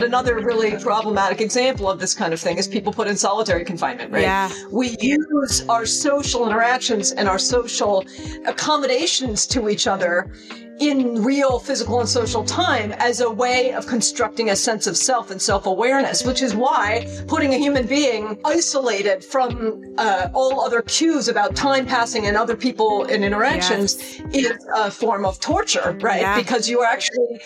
[0.00, 4.12] Another really problematic example of this kind of thing is people put in solitary confinement,
[4.12, 4.22] right?
[4.22, 4.52] Yeah.
[4.70, 8.04] We use our social interactions and our social
[8.44, 10.30] accommodations to each other
[10.80, 15.30] in real physical and social time as a way of constructing a sense of self
[15.30, 21.28] and self-awareness, which is why putting a human being isolated from uh, all other cues
[21.28, 24.52] about time passing and other people and interactions yes.
[24.52, 26.22] is a form of torture, right?
[26.22, 26.36] Yeah.
[26.36, 27.40] Because you are actually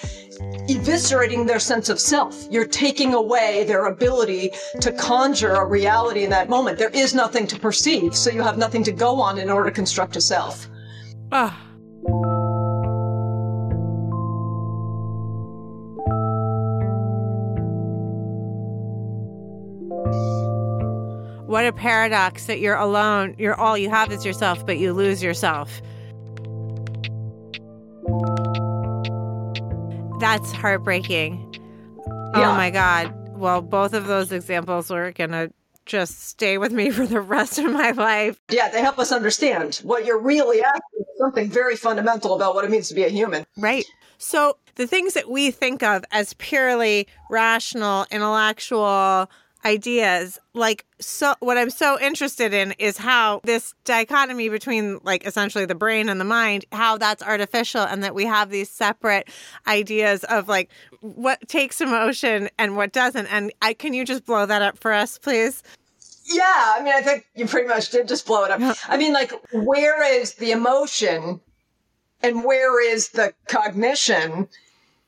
[0.68, 2.46] eviscerating their sense of self.
[2.50, 6.78] You're taking away their ability to conjure a reality in that moment.
[6.78, 9.74] There is nothing to perceive, so you have nothing to go on in order to
[9.74, 10.68] construct a self.
[11.32, 11.67] Ah.
[21.48, 23.34] What a paradox that you're alone.
[23.38, 25.80] You're all you have is yourself, but you lose yourself.
[30.20, 31.42] That's heartbreaking.
[32.06, 32.50] Oh yeah.
[32.50, 33.14] Oh my God.
[33.30, 35.50] Well, both of those examples are going to
[35.86, 38.38] just stay with me for the rest of my life.
[38.50, 42.70] Yeah, they help us understand what you're really asking something very fundamental about what it
[42.70, 43.46] means to be a human.
[43.56, 43.86] Right.
[44.18, 49.30] So, the things that we think of as purely rational, intellectual,
[49.64, 55.64] ideas like so what i'm so interested in is how this dichotomy between like essentially
[55.64, 59.28] the brain and the mind how that's artificial and that we have these separate
[59.66, 63.26] ideas of like what takes emotion and what doesn't.
[63.26, 65.62] And i can you just blow that up for us please?
[66.24, 68.76] Yeah i mean i think you pretty much did just blow it up.
[68.88, 71.40] I mean like where is the emotion
[72.22, 74.48] and where is the cognition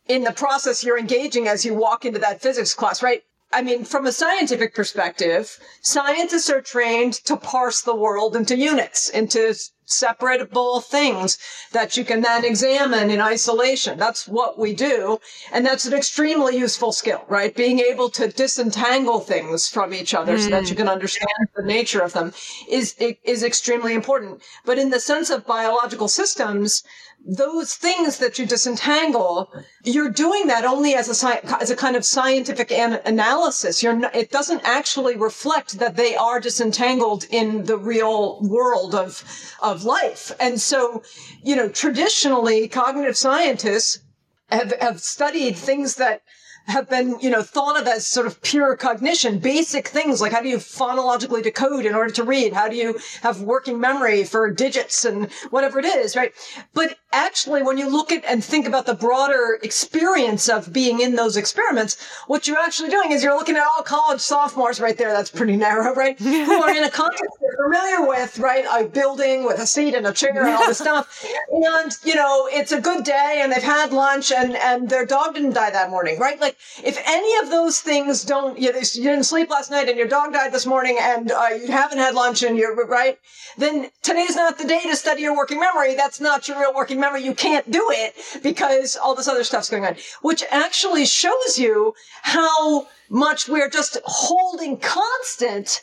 [0.09, 3.23] in the process you're engaging as you walk into that physics class right
[3.53, 9.09] I mean, from a scientific perspective, scientists are trained to parse the world into units,
[9.09, 9.55] into
[9.91, 11.37] separable things
[11.73, 13.99] that you can then examine in isolation.
[13.99, 15.19] That's what we do.
[15.53, 17.55] And that's an extremely useful skill, right?
[17.55, 20.41] Being able to disentangle things from each other mm.
[20.41, 22.33] so that you can understand the nature of them
[22.69, 22.95] is,
[23.25, 24.43] is extremely important.
[24.65, 26.85] But in the sense of biological systems,
[27.27, 29.53] those things that you disentangle,
[29.85, 33.83] you're doing that only as a sci- as a kind of scientific an- analysis.
[33.83, 39.23] You're it doesn't actually reflect that they are disentangled in the real world of
[39.61, 40.33] of life.
[40.41, 41.03] And so,
[41.43, 44.01] you know, traditionally, cognitive scientists
[44.49, 46.23] have have studied things that
[46.67, 50.43] have been, you know, thought of as sort of pure cognition, basic things like how
[50.43, 52.53] do you phonologically decode in order to read?
[52.53, 56.33] How do you have working memory for digits and whatever it is, right?
[56.73, 61.17] But actually, when you look at and think about the broader experience of being in
[61.17, 61.97] those experiments,
[62.27, 65.13] what you're actually doing is you're looking at all college sophomores right there.
[65.13, 66.19] That's pretty narrow, right?
[66.21, 68.65] Who are in a context they're familiar with, right?
[68.71, 71.25] A building with a seat and a chair and all this stuff.
[71.53, 75.35] And, you know, it's a good day and they've had lunch and, and their dog
[75.35, 76.41] didn't die that morning, right?
[76.41, 80.07] Like, if any of those things don't, you, you didn't sleep last night and your
[80.07, 83.19] dog died this morning and uh, you haven't had lunch and you're right,
[83.59, 85.95] then today's not the day to study your working memory.
[85.95, 87.25] That's not your real working memory.
[87.25, 91.95] You can't do it because all this other stuff's going on, which actually shows you
[92.23, 95.81] how much we're just holding constant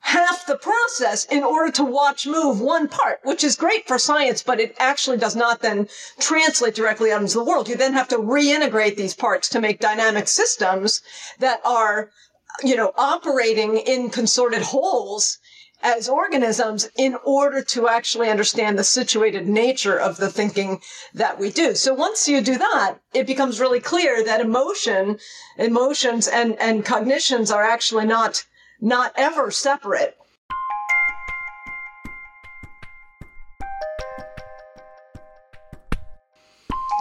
[0.00, 4.40] half the process in order to watch move one part, which is great for science,
[4.40, 5.88] but it actually does not then
[6.20, 7.68] translate directly out into the world.
[7.68, 11.02] You then have to reintegrate these parts to make dynamic systems
[11.40, 12.10] that are,
[12.62, 15.38] you know, operating in consorted wholes
[15.82, 20.80] as organisms in order to actually understand the situated nature of the thinking
[21.14, 21.74] that we do.
[21.74, 25.18] So once you do that, it becomes really clear that emotion,
[25.58, 28.44] emotions and, and cognitions are actually not
[28.80, 30.18] not ever separate.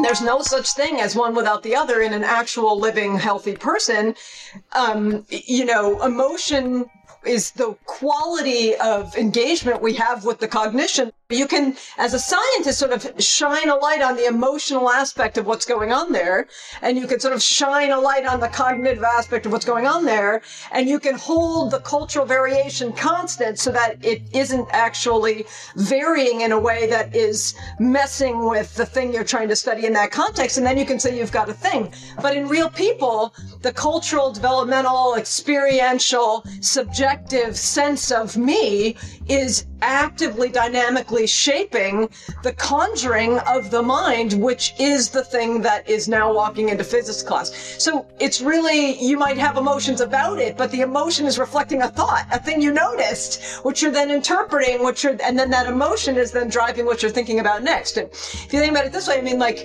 [0.02, 4.16] There's no such thing as one without the other in an actual living healthy person.
[4.74, 6.86] Um, you know, emotion
[7.26, 11.12] is the quality of engagement we have with the cognition.
[11.30, 15.48] You can, as a scientist, sort of shine a light on the emotional aspect of
[15.48, 16.48] what's going on there,
[16.84, 19.88] and you can sort of shine a light on the cognitive aspect of what's going
[19.88, 25.48] on there, and you can hold the cultural variation constant so that it isn't actually
[25.76, 29.94] varying in a way that is messing with the thing you're trying to study in
[29.94, 31.92] that context, and then you can say you've got a thing.
[32.22, 37.15] But in real people, the cultural, developmental, experiential, subjective
[37.56, 38.96] sense of me
[39.28, 42.10] is actively, dynamically shaping
[42.44, 47.22] the conjuring of the mind, which is the thing that is now walking into physics
[47.22, 47.52] class.
[47.80, 51.90] So it's really, you might have emotions about it, but the emotion is reflecting a
[51.90, 56.18] thought, a thing you noticed, which you're then interpreting, which you're, and then that emotion
[56.18, 57.98] is then driving what you're thinking about next.
[57.98, 59.60] And if you think about it this way, I mean, like,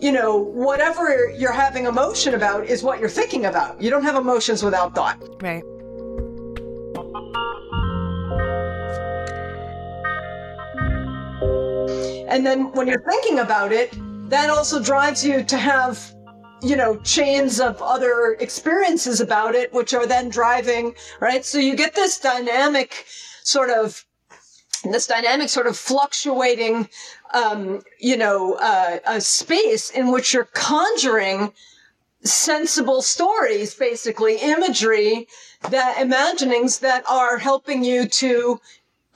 [0.00, 3.80] you know, whatever you're having emotion about is what you're thinking about.
[3.80, 5.18] You don't have emotions without thought.
[5.42, 5.64] Right.
[12.28, 13.96] And then when you're thinking about it,
[14.30, 16.14] that also drives you to have,
[16.62, 21.44] you know, chains of other experiences about it, which are then driving, right?
[21.44, 23.06] So you get this dynamic
[23.42, 24.04] sort of,
[24.82, 26.88] this dynamic sort of fluctuating,
[27.32, 31.52] um, you know, uh, a space in which you're conjuring
[32.22, 35.28] sensible stories, basically imagery
[35.70, 38.60] that imaginings that are helping you to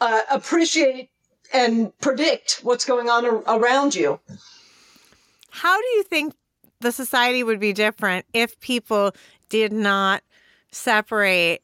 [0.00, 1.10] uh, appreciate
[1.52, 4.20] and predict what's going on around you.
[5.50, 6.34] How do you think
[6.80, 9.12] the society would be different if people
[9.48, 10.22] did not
[10.70, 11.62] separate,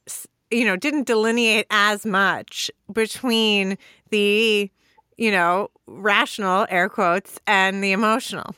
[0.51, 3.77] you know, didn't delineate as much between
[4.11, 4.71] the,
[5.17, 8.55] you know, rational air quotes and the emotional?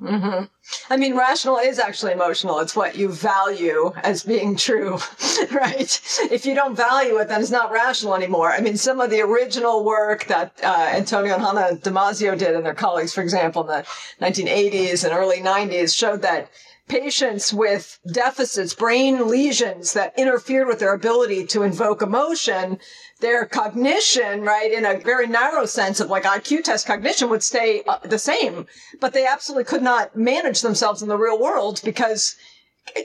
[0.00, 0.44] Mm-hmm.
[0.92, 2.60] I mean, rational is actually emotional.
[2.60, 4.98] It's what you value as being true,
[5.52, 6.00] right?
[6.30, 8.52] If you don't value it, then it's not rational anymore.
[8.52, 12.64] I mean, some of the original work that uh, Antonio and Hanna Damasio did and
[12.64, 13.86] their colleagues, for example, in the
[14.24, 16.50] 1980s and early 90s, showed that
[16.88, 22.78] patients with deficits, brain lesions that interfered with their ability to invoke emotion,
[23.20, 27.82] their cognition, right, in a very narrow sense of like IQ test cognition would stay
[27.86, 28.66] uh, the same,
[29.00, 32.36] but they absolutely could not manage themselves in the real world because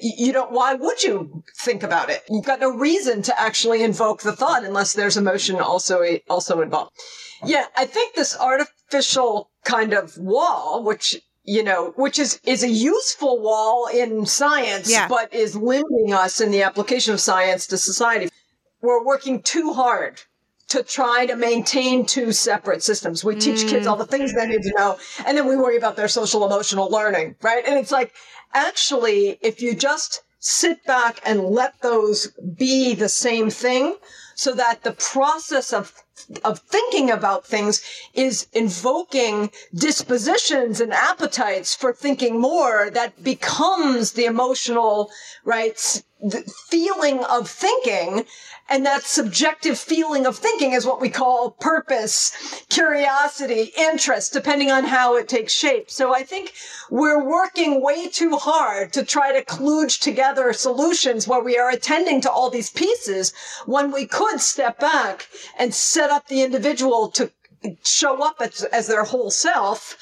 [0.01, 2.23] you don't, why would you think about it?
[2.29, 6.91] You've got no reason to actually invoke the thought unless there's emotion also, also involved.
[7.45, 12.69] Yeah, I think this artificial kind of wall, which you know, which is, is a
[12.69, 15.07] useful wall in science, yeah.
[15.07, 18.29] but is limiting us in the application of science to society.
[18.81, 20.21] We're working too hard
[20.69, 23.23] to try to maintain two separate systems.
[23.23, 23.69] We teach mm.
[23.69, 26.45] kids all the things they need to know, and then we worry about their social
[26.45, 27.63] emotional learning, right?
[27.65, 28.13] And it's like,
[28.53, 33.97] actually, if you just sit back and let those be the same thing,
[34.35, 36.02] so that the process of
[36.43, 37.81] of thinking about things
[38.13, 45.09] is invoking dispositions and appetites for thinking more that becomes the emotional
[45.43, 46.01] right
[46.69, 48.25] feeling of thinking
[48.73, 54.83] and that subjective feeling of thinking is what we call purpose, curiosity, interest, depending on
[54.83, 55.91] how it takes shape.
[55.91, 56.53] So I think
[56.89, 62.19] we're working way too hard to try to kludge together solutions where we are attending
[62.21, 63.31] to all these pieces
[63.67, 65.27] when we could step back
[65.59, 67.31] and set up the individual to
[67.83, 69.95] show up as, as their whole self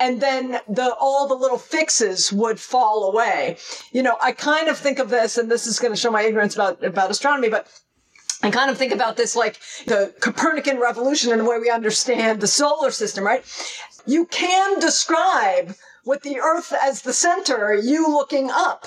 [0.00, 3.58] and then the all the little fixes would fall away.
[3.92, 6.22] You know, I kind of think of this, and this is going to show my
[6.22, 7.68] ignorance about about astronomy, but
[8.44, 12.42] I kind of think about this like the Copernican revolution and the way we understand
[12.42, 13.42] the solar system, right?
[14.04, 15.74] You can describe
[16.04, 18.86] with the Earth as the center, you looking up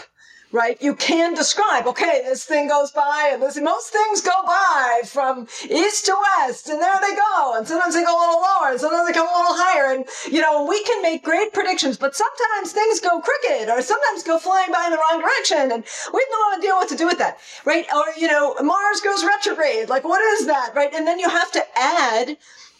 [0.51, 0.81] right?
[0.81, 5.47] You can describe, okay, this thing goes by and this, most things go by from
[5.69, 7.55] east to west and there they go.
[7.57, 9.93] And sometimes they go a little lower and sometimes they come a little higher.
[9.93, 14.23] And, you know, we can make great predictions, but sometimes things go crooked or sometimes
[14.23, 15.71] go flying by in the wrong direction.
[15.71, 15.83] And
[16.13, 17.85] we have no idea what to do with that, right?
[17.93, 19.89] Or, you know, Mars goes retrograde.
[19.89, 20.93] Like, what is that, right?
[20.93, 22.37] And then you have to add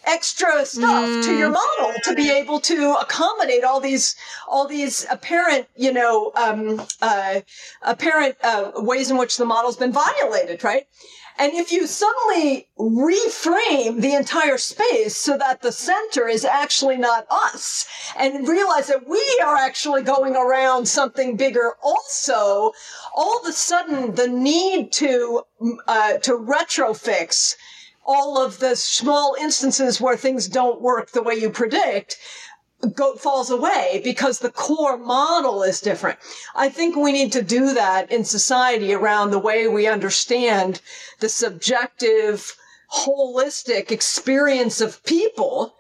[0.08, 1.24] extra stuff mm.
[1.24, 1.54] to your mm.
[1.54, 4.16] model to be able to accommodate all these
[4.48, 7.42] all these apparent you know um, uh,
[7.82, 10.88] apparent uh, ways in which the model's been violated right
[11.40, 17.28] and if you suddenly reframe the entire space so that the center is actually not
[17.30, 17.86] us
[18.18, 22.72] and realize that we are actually going around something bigger also,
[23.16, 25.44] all of a sudden the need to,
[25.88, 27.56] uh, to retrofix
[28.08, 32.18] all of the small instances where things don't work the way you predict
[32.94, 36.20] go, falls away because the core model is different.
[36.56, 40.82] I think we need to do that in society around the way we understand
[41.20, 42.56] the subjective
[42.92, 45.76] holistic experience of people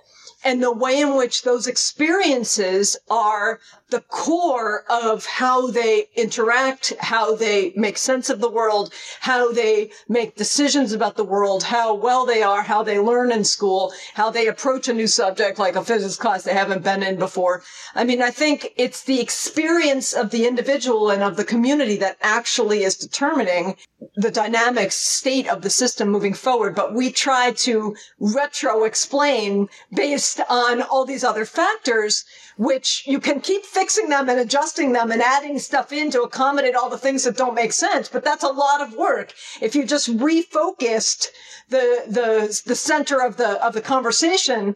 [0.47, 7.35] and the way in which those experiences are the core of how they interact, how
[7.35, 12.25] they make sense of the world, how they make decisions about the world, how well
[12.25, 15.83] they are, how they learn in school, how they approach a new subject like a
[15.83, 17.61] physics class they haven't been in before.
[17.93, 22.17] I mean, I think it's the experience of the individual and of the community that
[22.21, 23.75] actually is determining
[24.15, 26.73] the dynamic state of the system moving forward.
[26.73, 32.25] But we try to retro explain based on all these other factors
[32.57, 36.75] which you can keep fixing them and adjusting them and adding stuff in to accommodate
[36.75, 38.09] all the things that don't make sense.
[38.09, 39.33] But that's a lot of work.
[39.61, 41.27] If you just refocused
[41.69, 44.75] the, the, the center of the, of the conversation,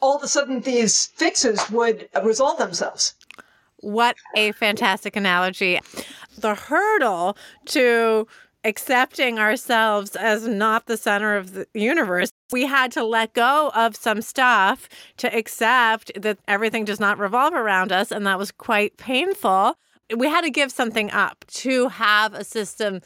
[0.00, 3.14] all of a sudden these fixes would resolve themselves.
[3.76, 5.80] What a fantastic analogy.
[6.36, 7.36] The hurdle
[7.66, 8.26] to
[8.64, 12.30] accepting ourselves as not the center of the universe.
[12.52, 14.88] We had to let go of some stuff
[15.18, 18.10] to accept that everything does not revolve around us.
[18.10, 19.76] And that was quite painful.
[20.16, 23.00] We had to give something up to have a system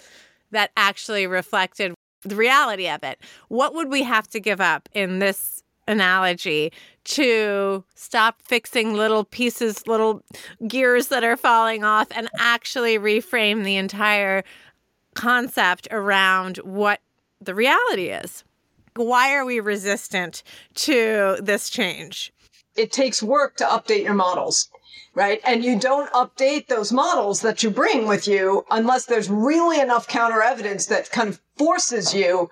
[0.51, 3.21] that actually reflected the reality of it.
[3.49, 6.73] What would we have to give up in this analogy
[7.05, 10.23] to stop fixing little pieces, little
[10.67, 14.43] gears that are falling off, and actually reframe the entire
[15.15, 17.01] concept around what
[17.41, 18.45] the reality is.
[18.97, 20.43] Why are we resistant
[20.75, 22.33] to this change?
[22.77, 24.69] It takes work to update your models,
[25.15, 25.41] right?
[25.45, 30.07] And you don't update those models that you bring with you unless there's really enough
[30.07, 32.51] counter evidence that kind of forces you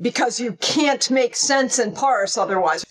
[0.00, 2.84] because you can't make sense and parse otherwise.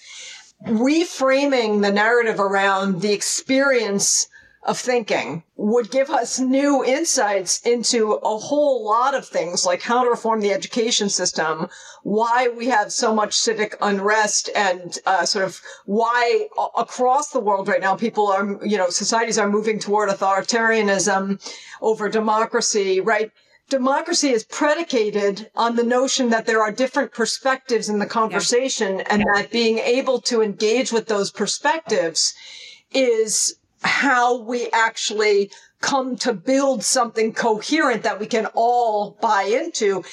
[0.66, 4.28] Reframing the narrative around the experience
[4.64, 10.04] of thinking would give us new insights into a whole lot of things like how
[10.04, 11.68] to reform the education system,
[12.04, 16.48] why we have so much civic unrest and uh, sort of why
[16.78, 21.40] across the world right now people are, you know, societies are moving toward authoritarianism
[21.82, 23.32] over democracy, right?
[23.70, 29.06] Democracy is predicated on the notion that there are different perspectives in the conversation yeah.
[29.10, 29.42] and yeah.
[29.42, 32.36] that being able to engage with those perspectives
[32.94, 35.52] is how we actually
[35.82, 40.04] come to build something coherent that we can all buy into.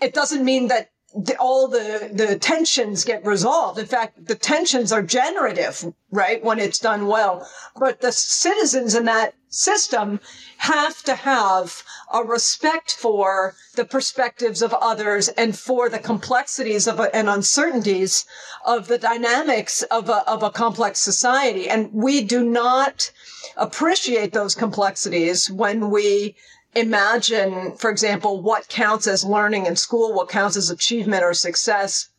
[0.00, 3.78] It doesn't mean that the, all the, the tensions get resolved.
[3.78, 6.44] In fact, the tensions are generative, right?
[6.44, 7.48] When it's done well.
[7.78, 10.20] But the citizens in that system
[10.58, 11.82] have to have
[12.12, 18.24] a respect for the perspectives of others and for the complexities of a, and uncertainties
[18.64, 21.68] of the dynamics of a, of a complex society.
[21.68, 23.10] And we do not
[23.56, 26.36] appreciate those complexities when we
[26.74, 32.10] imagine, for example, what counts as learning in school, what counts as achievement or success,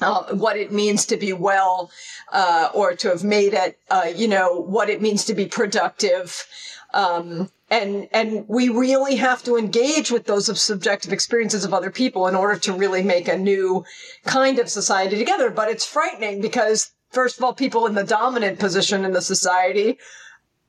[0.00, 1.90] uh, what it means to be well
[2.32, 6.46] uh, or to have made it, uh, you know, what it means to be productive.
[6.92, 12.26] Um, and and we really have to engage with those subjective experiences of other people
[12.26, 13.84] in order to really make a new
[14.24, 15.50] kind of society together.
[15.50, 19.98] But it's frightening because first of all, people in the dominant position in the society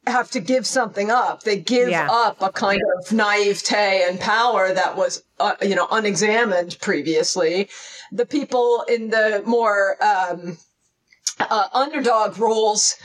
[0.07, 1.43] have to give something up.
[1.43, 2.07] They give yeah.
[2.09, 7.70] up a kind of naivete and power that was, uh, you know, unexamined previously.
[8.12, 10.57] The people in the more um,
[11.49, 12.95] uh, underdog roles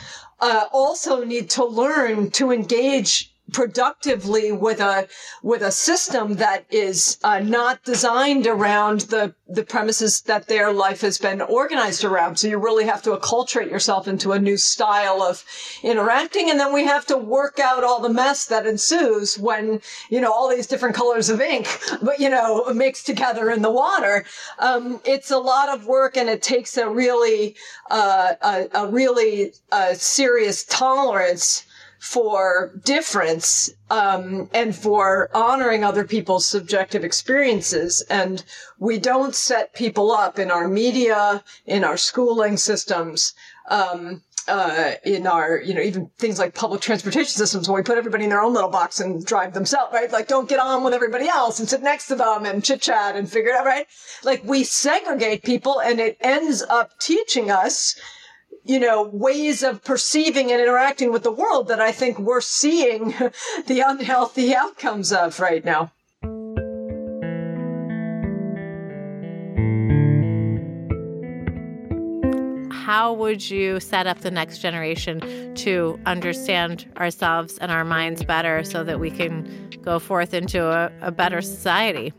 [0.40, 5.06] uh, also need to learn to engage productively with a
[5.42, 11.00] with a system that is uh, not designed around the the premises that their life
[11.00, 12.36] has been organized around.
[12.36, 15.44] So you really have to acculturate yourself into a new style of
[15.82, 19.80] interacting, and then we have to work out all the mess that ensues when
[20.10, 21.68] you know all these different colors of ink,
[22.02, 24.24] but you know mixed together in the water.
[24.58, 27.54] Um, it's a lot of work, and it takes a really
[27.90, 31.64] uh, a, a really uh, serious tolerance
[32.06, 38.00] for difference um, and for honoring other people's subjective experiences.
[38.08, 38.44] And
[38.78, 43.34] we don't set people up in our media, in our schooling systems,
[43.68, 47.98] um, uh, in our, you know, even things like public transportation systems where we put
[47.98, 50.12] everybody in their own little box and drive themselves, right?
[50.12, 53.16] Like, don't get on with everybody else and sit next to them and chit chat
[53.16, 53.88] and figure it out, right?
[54.22, 57.96] Like, we segregate people and it ends up teaching us
[58.66, 63.08] you know, ways of perceiving and interacting with the world that I think we're seeing
[63.66, 65.92] the unhealthy outcomes of right now.
[72.72, 78.62] How would you set up the next generation to understand ourselves and our minds better
[78.64, 82.12] so that we can go forth into a, a better society?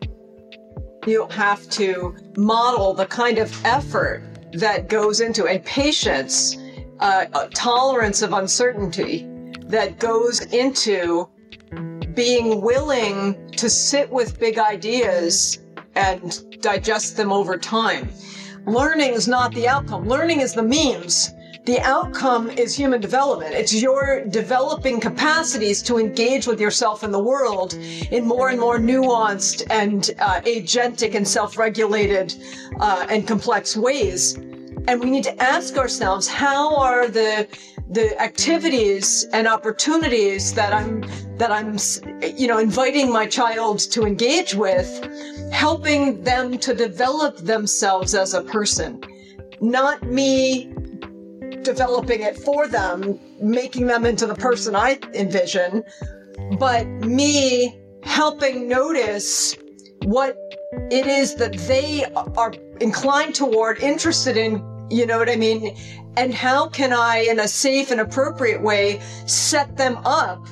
[1.05, 4.21] You have to model the kind of effort
[4.53, 6.57] that goes into and patience,
[6.99, 9.27] uh, tolerance of uncertainty
[9.67, 11.27] that goes into
[12.13, 15.59] being willing to sit with big ideas
[15.95, 18.09] and digest them over time.
[18.65, 20.07] Learning is not the outcome.
[20.07, 21.31] Learning is the means.
[21.67, 23.53] The outcome is human development.
[23.53, 27.73] It's your developing capacities to engage with yourself and the world
[28.09, 32.35] in more and more nuanced and uh, agentic and self-regulated
[32.79, 34.35] uh, and complex ways.
[34.87, 37.49] And we need to ask ourselves, how are the
[37.89, 41.01] the activities and opportunities that I'm
[41.37, 41.77] that I'm
[42.33, 44.87] you know inviting my child to engage with
[45.51, 49.03] helping them to develop themselves as a person
[49.59, 50.73] not me
[51.67, 55.83] developing it for them making them into the person I envision
[56.59, 59.55] but me helping notice
[60.03, 60.37] what
[60.91, 65.75] it is that they are inclined toward interested in you know what I mean?
[66.15, 70.47] And how can I, in a safe and appropriate way, set them up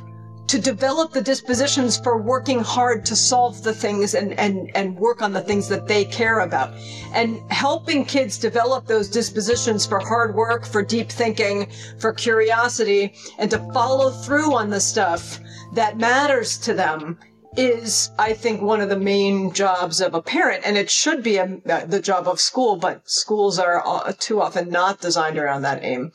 [0.48, 5.22] to develop the dispositions for working hard to solve the things and, and, and work
[5.22, 6.74] on the things that they care about.
[7.14, 11.68] And helping kids develop those dispositions for hard work, for deep thinking,
[12.00, 15.39] for curiosity, and to follow through on the stuff
[15.74, 17.18] that matters to them
[17.58, 21.38] is, I think, one of the main jobs of a parent, and it should be
[21.38, 25.84] a, the job of school, but schools are uh, too often not designed around that
[25.84, 26.12] aim.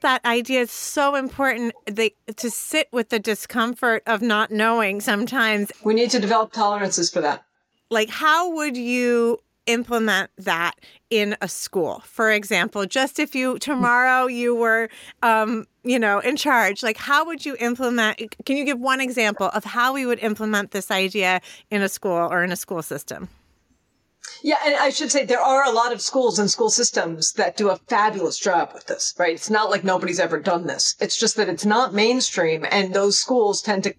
[0.00, 5.70] That idea is so important they, to sit with the discomfort of not knowing sometimes.
[5.84, 7.44] We need to develop tolerances for that.
[7.90, 10.74] Like, how would you implement that
[11.10, 14.88] in a school for example just if you tomorrow you were
[15.22, 19.50] um, you know in charge like how would you implement can you give one example
[19.52, 21.40] of how we would implement this idea
[21.70, 23.28] in a school or in a school system
[24.42, 27.56] yeah, and I should say there are a lot of schools and school systems that
[27.56, 29.34] do a fabulous job with this, right?
[29.34, 30.94] It's not like nobody's ever done this.
[31.00, 33.94] It's just that it's not mainstream and those schools tend to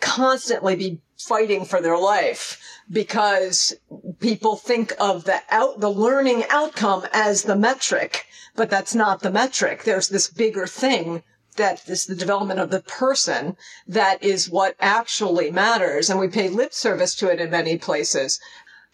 [0.00, 2.60] constantly be fighting for their life
[2.90, 3.74] because
[4.18, 9.30] people think of the out, the learning outcome as the metric, but that's not the
[9.30, 9.84] metric.
[9.84, 11.22] There's this bigger thing
[11.56, 13.56] that is the development of the person
[13.86, 16.08] that is what actually matters.
[16.08, 18.40] And we pay lip service to it in many places.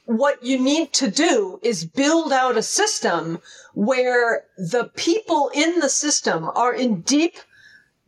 [0.08, 3.42] What you need to do is build out a system
[3.74, 7.36] where the people in the system are in deep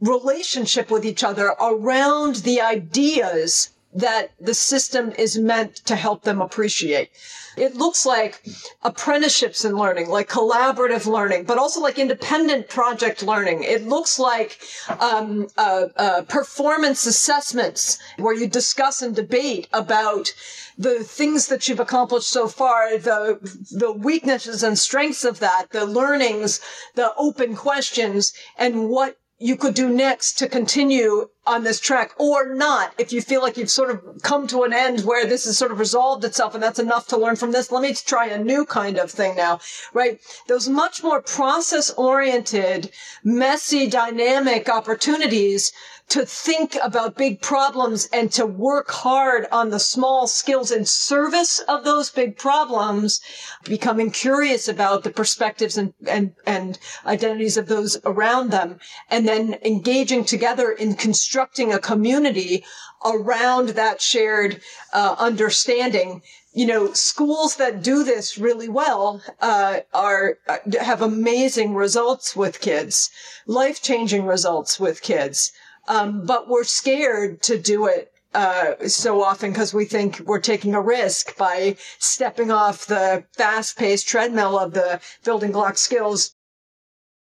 [0.01, 6.41] relationship with each other around the ideas that the system is meant to help them
[6.41, 7.11] appreciate.
[7.57, 8.47] It looks like
[8.83, 13.65] apprenticeships in learning, like collaborative learning, but also like independent project learning.
[13.65, 14.61] It looks like
[15.01, 20.33] um, uh, uh, performance assessments where you discuss and debate about
[20.79, 23.39] the things that you've accomplished so far, the
[23.71, 26.61] the weaknesses and strengths of that, the learnings,
[26.95, 32.55] the open questions, and what you could do next to continue on this track or
[32.55, 32.95] not.
[32.97, 35.73] If you feel like you've sort of come to an end where this has sort
[35.73, 38.65] of resolved itself and that's enough to learn from this, let me try a new
[38.65, 39.59] kind of thing now,
[39.93, 40.21] right?
[40.47, 42.93] Those much more process oriented,
[43.25, 45.73] messy, dynamic opportunities
[46.11, 51.61] to think about big problems and to work hard on the small skills in service
[51.61, 53.21] of those big problems,
[53.65, 59.57] becoming curious about the perspectives and, and, and identities of those around them, and then
[59.65, 60.97] engaging together in
[61.41, 62.63] constructing a community
[63.03, 64.61] around that shared
[64.93, 66.21] uh, understanding
[66.53, 72.61] you know, schools that do this really well uh, are uh, have amazing results with
[72.61, 73.09] kids,
[73.47, 75.53] life changing results with kids.
[75.89, 80.75] Um, but we're scared to do it uh, so often because we think we're taking
[80.75, 86.35] a risk by stepping off the fast paced treadmill of the building block skills.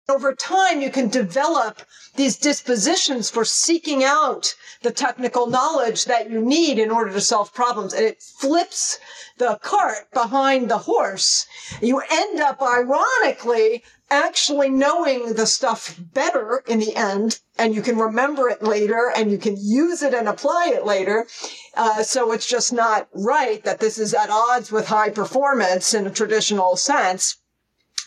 [0.06, 1.80] Over time, you can develop
[2.16, 7.54] these dispositions for seeking out the technical knowledge that you need in order to solve
[7.54, 7.94] problems.
[7.94, 8.98] And it flips
[9.38, 11.46] the cart behind the horse.
[11.80, 17.96] You end up, ironically, actually knowing the stuff better in the end and you can
[17.96, 21.26] remember it later and you can use it and apply it later.
[21.74, 26.06] Uh, so it's just not right that this is at odds with high performance in
[26.06, 27.38] a traditional sense.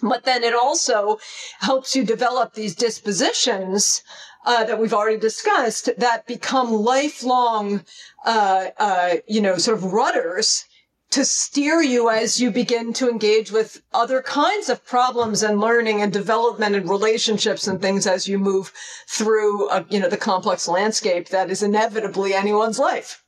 [0.01, 1.19] But then it also
[1.59, 4.03] helps you develop these dispositions
[4.45, 7.83] uh, that we've already discussed that become lifelong,
[8.25, 10.65] uh, uh you know, sort of rudders
[11.09, 16.01] to steer you as you begin to engage with other kinds of problems and learning
[16.01, 18.73] and development and relationships and things as you move
[19.07, 23.23] through, a, you know, the complex landscape that is inevitably anyone's life.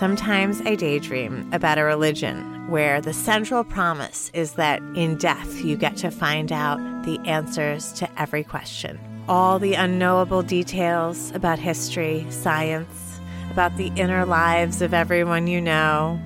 [0.00, 5.76] Sometimes I daydream about a religion where the central promise is that in death you
[5.76, 8.98] get to find out the answers to every question.
[9.28, 13.20] All the unknowable details about history, science,
[13.50, 16.18] about the inner lives of everyone you know,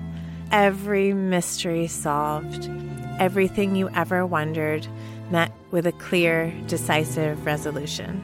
[0.53, 2.71] every mystery solved,
[3.19, 4.87] everything you ever wondered
[5.33, 8.23] met with a clear, decisive resolution.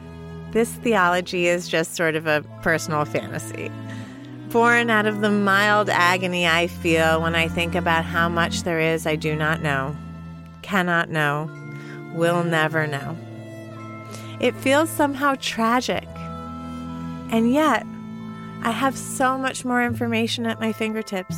[0.53, 3.69] This theology is just sort of a personal fantasy
[4.51, 8.79] born out of the mild agony I feel when I think about how much there
[8.79, 9.95] is I do not know,
[10.61, 11.49] cannot know,
[12.13, 13.17] will never know.
[14.41, 16.07] It feels somehow tragic.
[17.31, 17.85] And yet,
[18.63, 21.37] I have so much more information at my fingertips.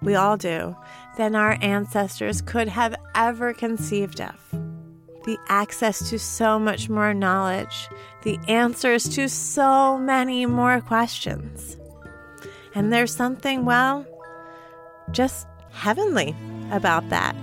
[0.00, 0.76] We all do,
[1.16, 4.38] than our ancestors could have ever conceived of.
[5.24, 7.88] The access to so much more knowledge,
[8.22, 11.76] the answers to so many more questions.
[12.76, 14.04] And there's something, well,
[15.10, 16.36] just heavenly
[16.70, 17.34] about that.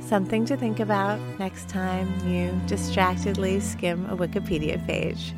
[0.00, 5.32] Something to think about next time you distractedly skim a Wikipedia page.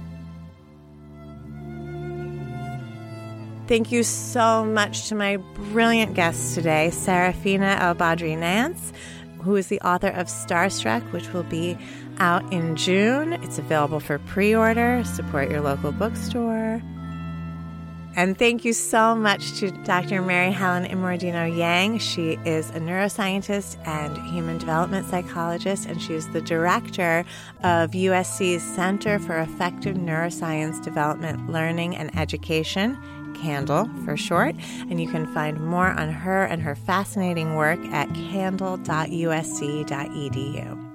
[3.69, 8.93] Thank you so much to my brilliant guests today, Sarafina El Badry Nance,
[9.41, 11.79] who is the author of Starstruck, which will be
[12.19, 13.35] out in June.
[13.35, 15.05] It's available for pre order.
[15.05, 16.83] Support your local bookstore.
[18.17, 20.21] And thank you so much to Dr.
[20.21, 21.99] Mary Helen Immordino Yang.
[21.99, 27.25] She is a neuroscientist and human development psychologist, and she's the director
[27.63, 32.99] of USC's Center for Affective Neuroscience Development, Learning, and Education.
[33.41, 34.55] CANDLE for short,
[34.91, 40.90] and you can find more on her and her fascinating work at candle.usc.edu.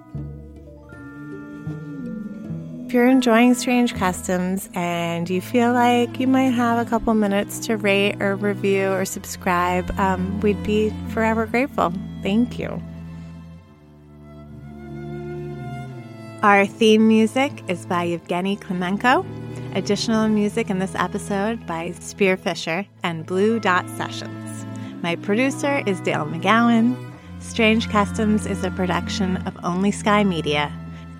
[2.95, 7.75] you're enjoying Strange Customs and you feel like you might have a couple minutes to
[7.75, 11.91] rate or review or subscribe, um, we'd be forever grateful.
[12.23, 12.81] Thank you.
[16.41, 19.25] Our theme music is by Evgeny Klimenko.
[19.75, 24.65] Additional music in this episode by Spear Fisher and Blue Dot Sessions.
[25.01, 26.95] My producer is Dale McGowan.
[27.41, 30.71] Strange Customs is a production of Only Sky Media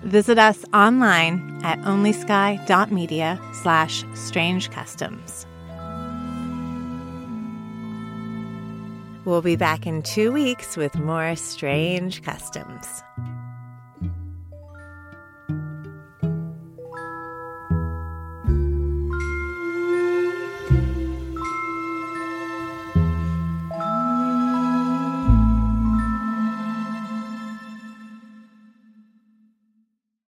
[0.06, 5.46] Visit us online at onlysky.media slash strange customs.
[9.24, 12.86] We'll be back in two weeks with more strange customs.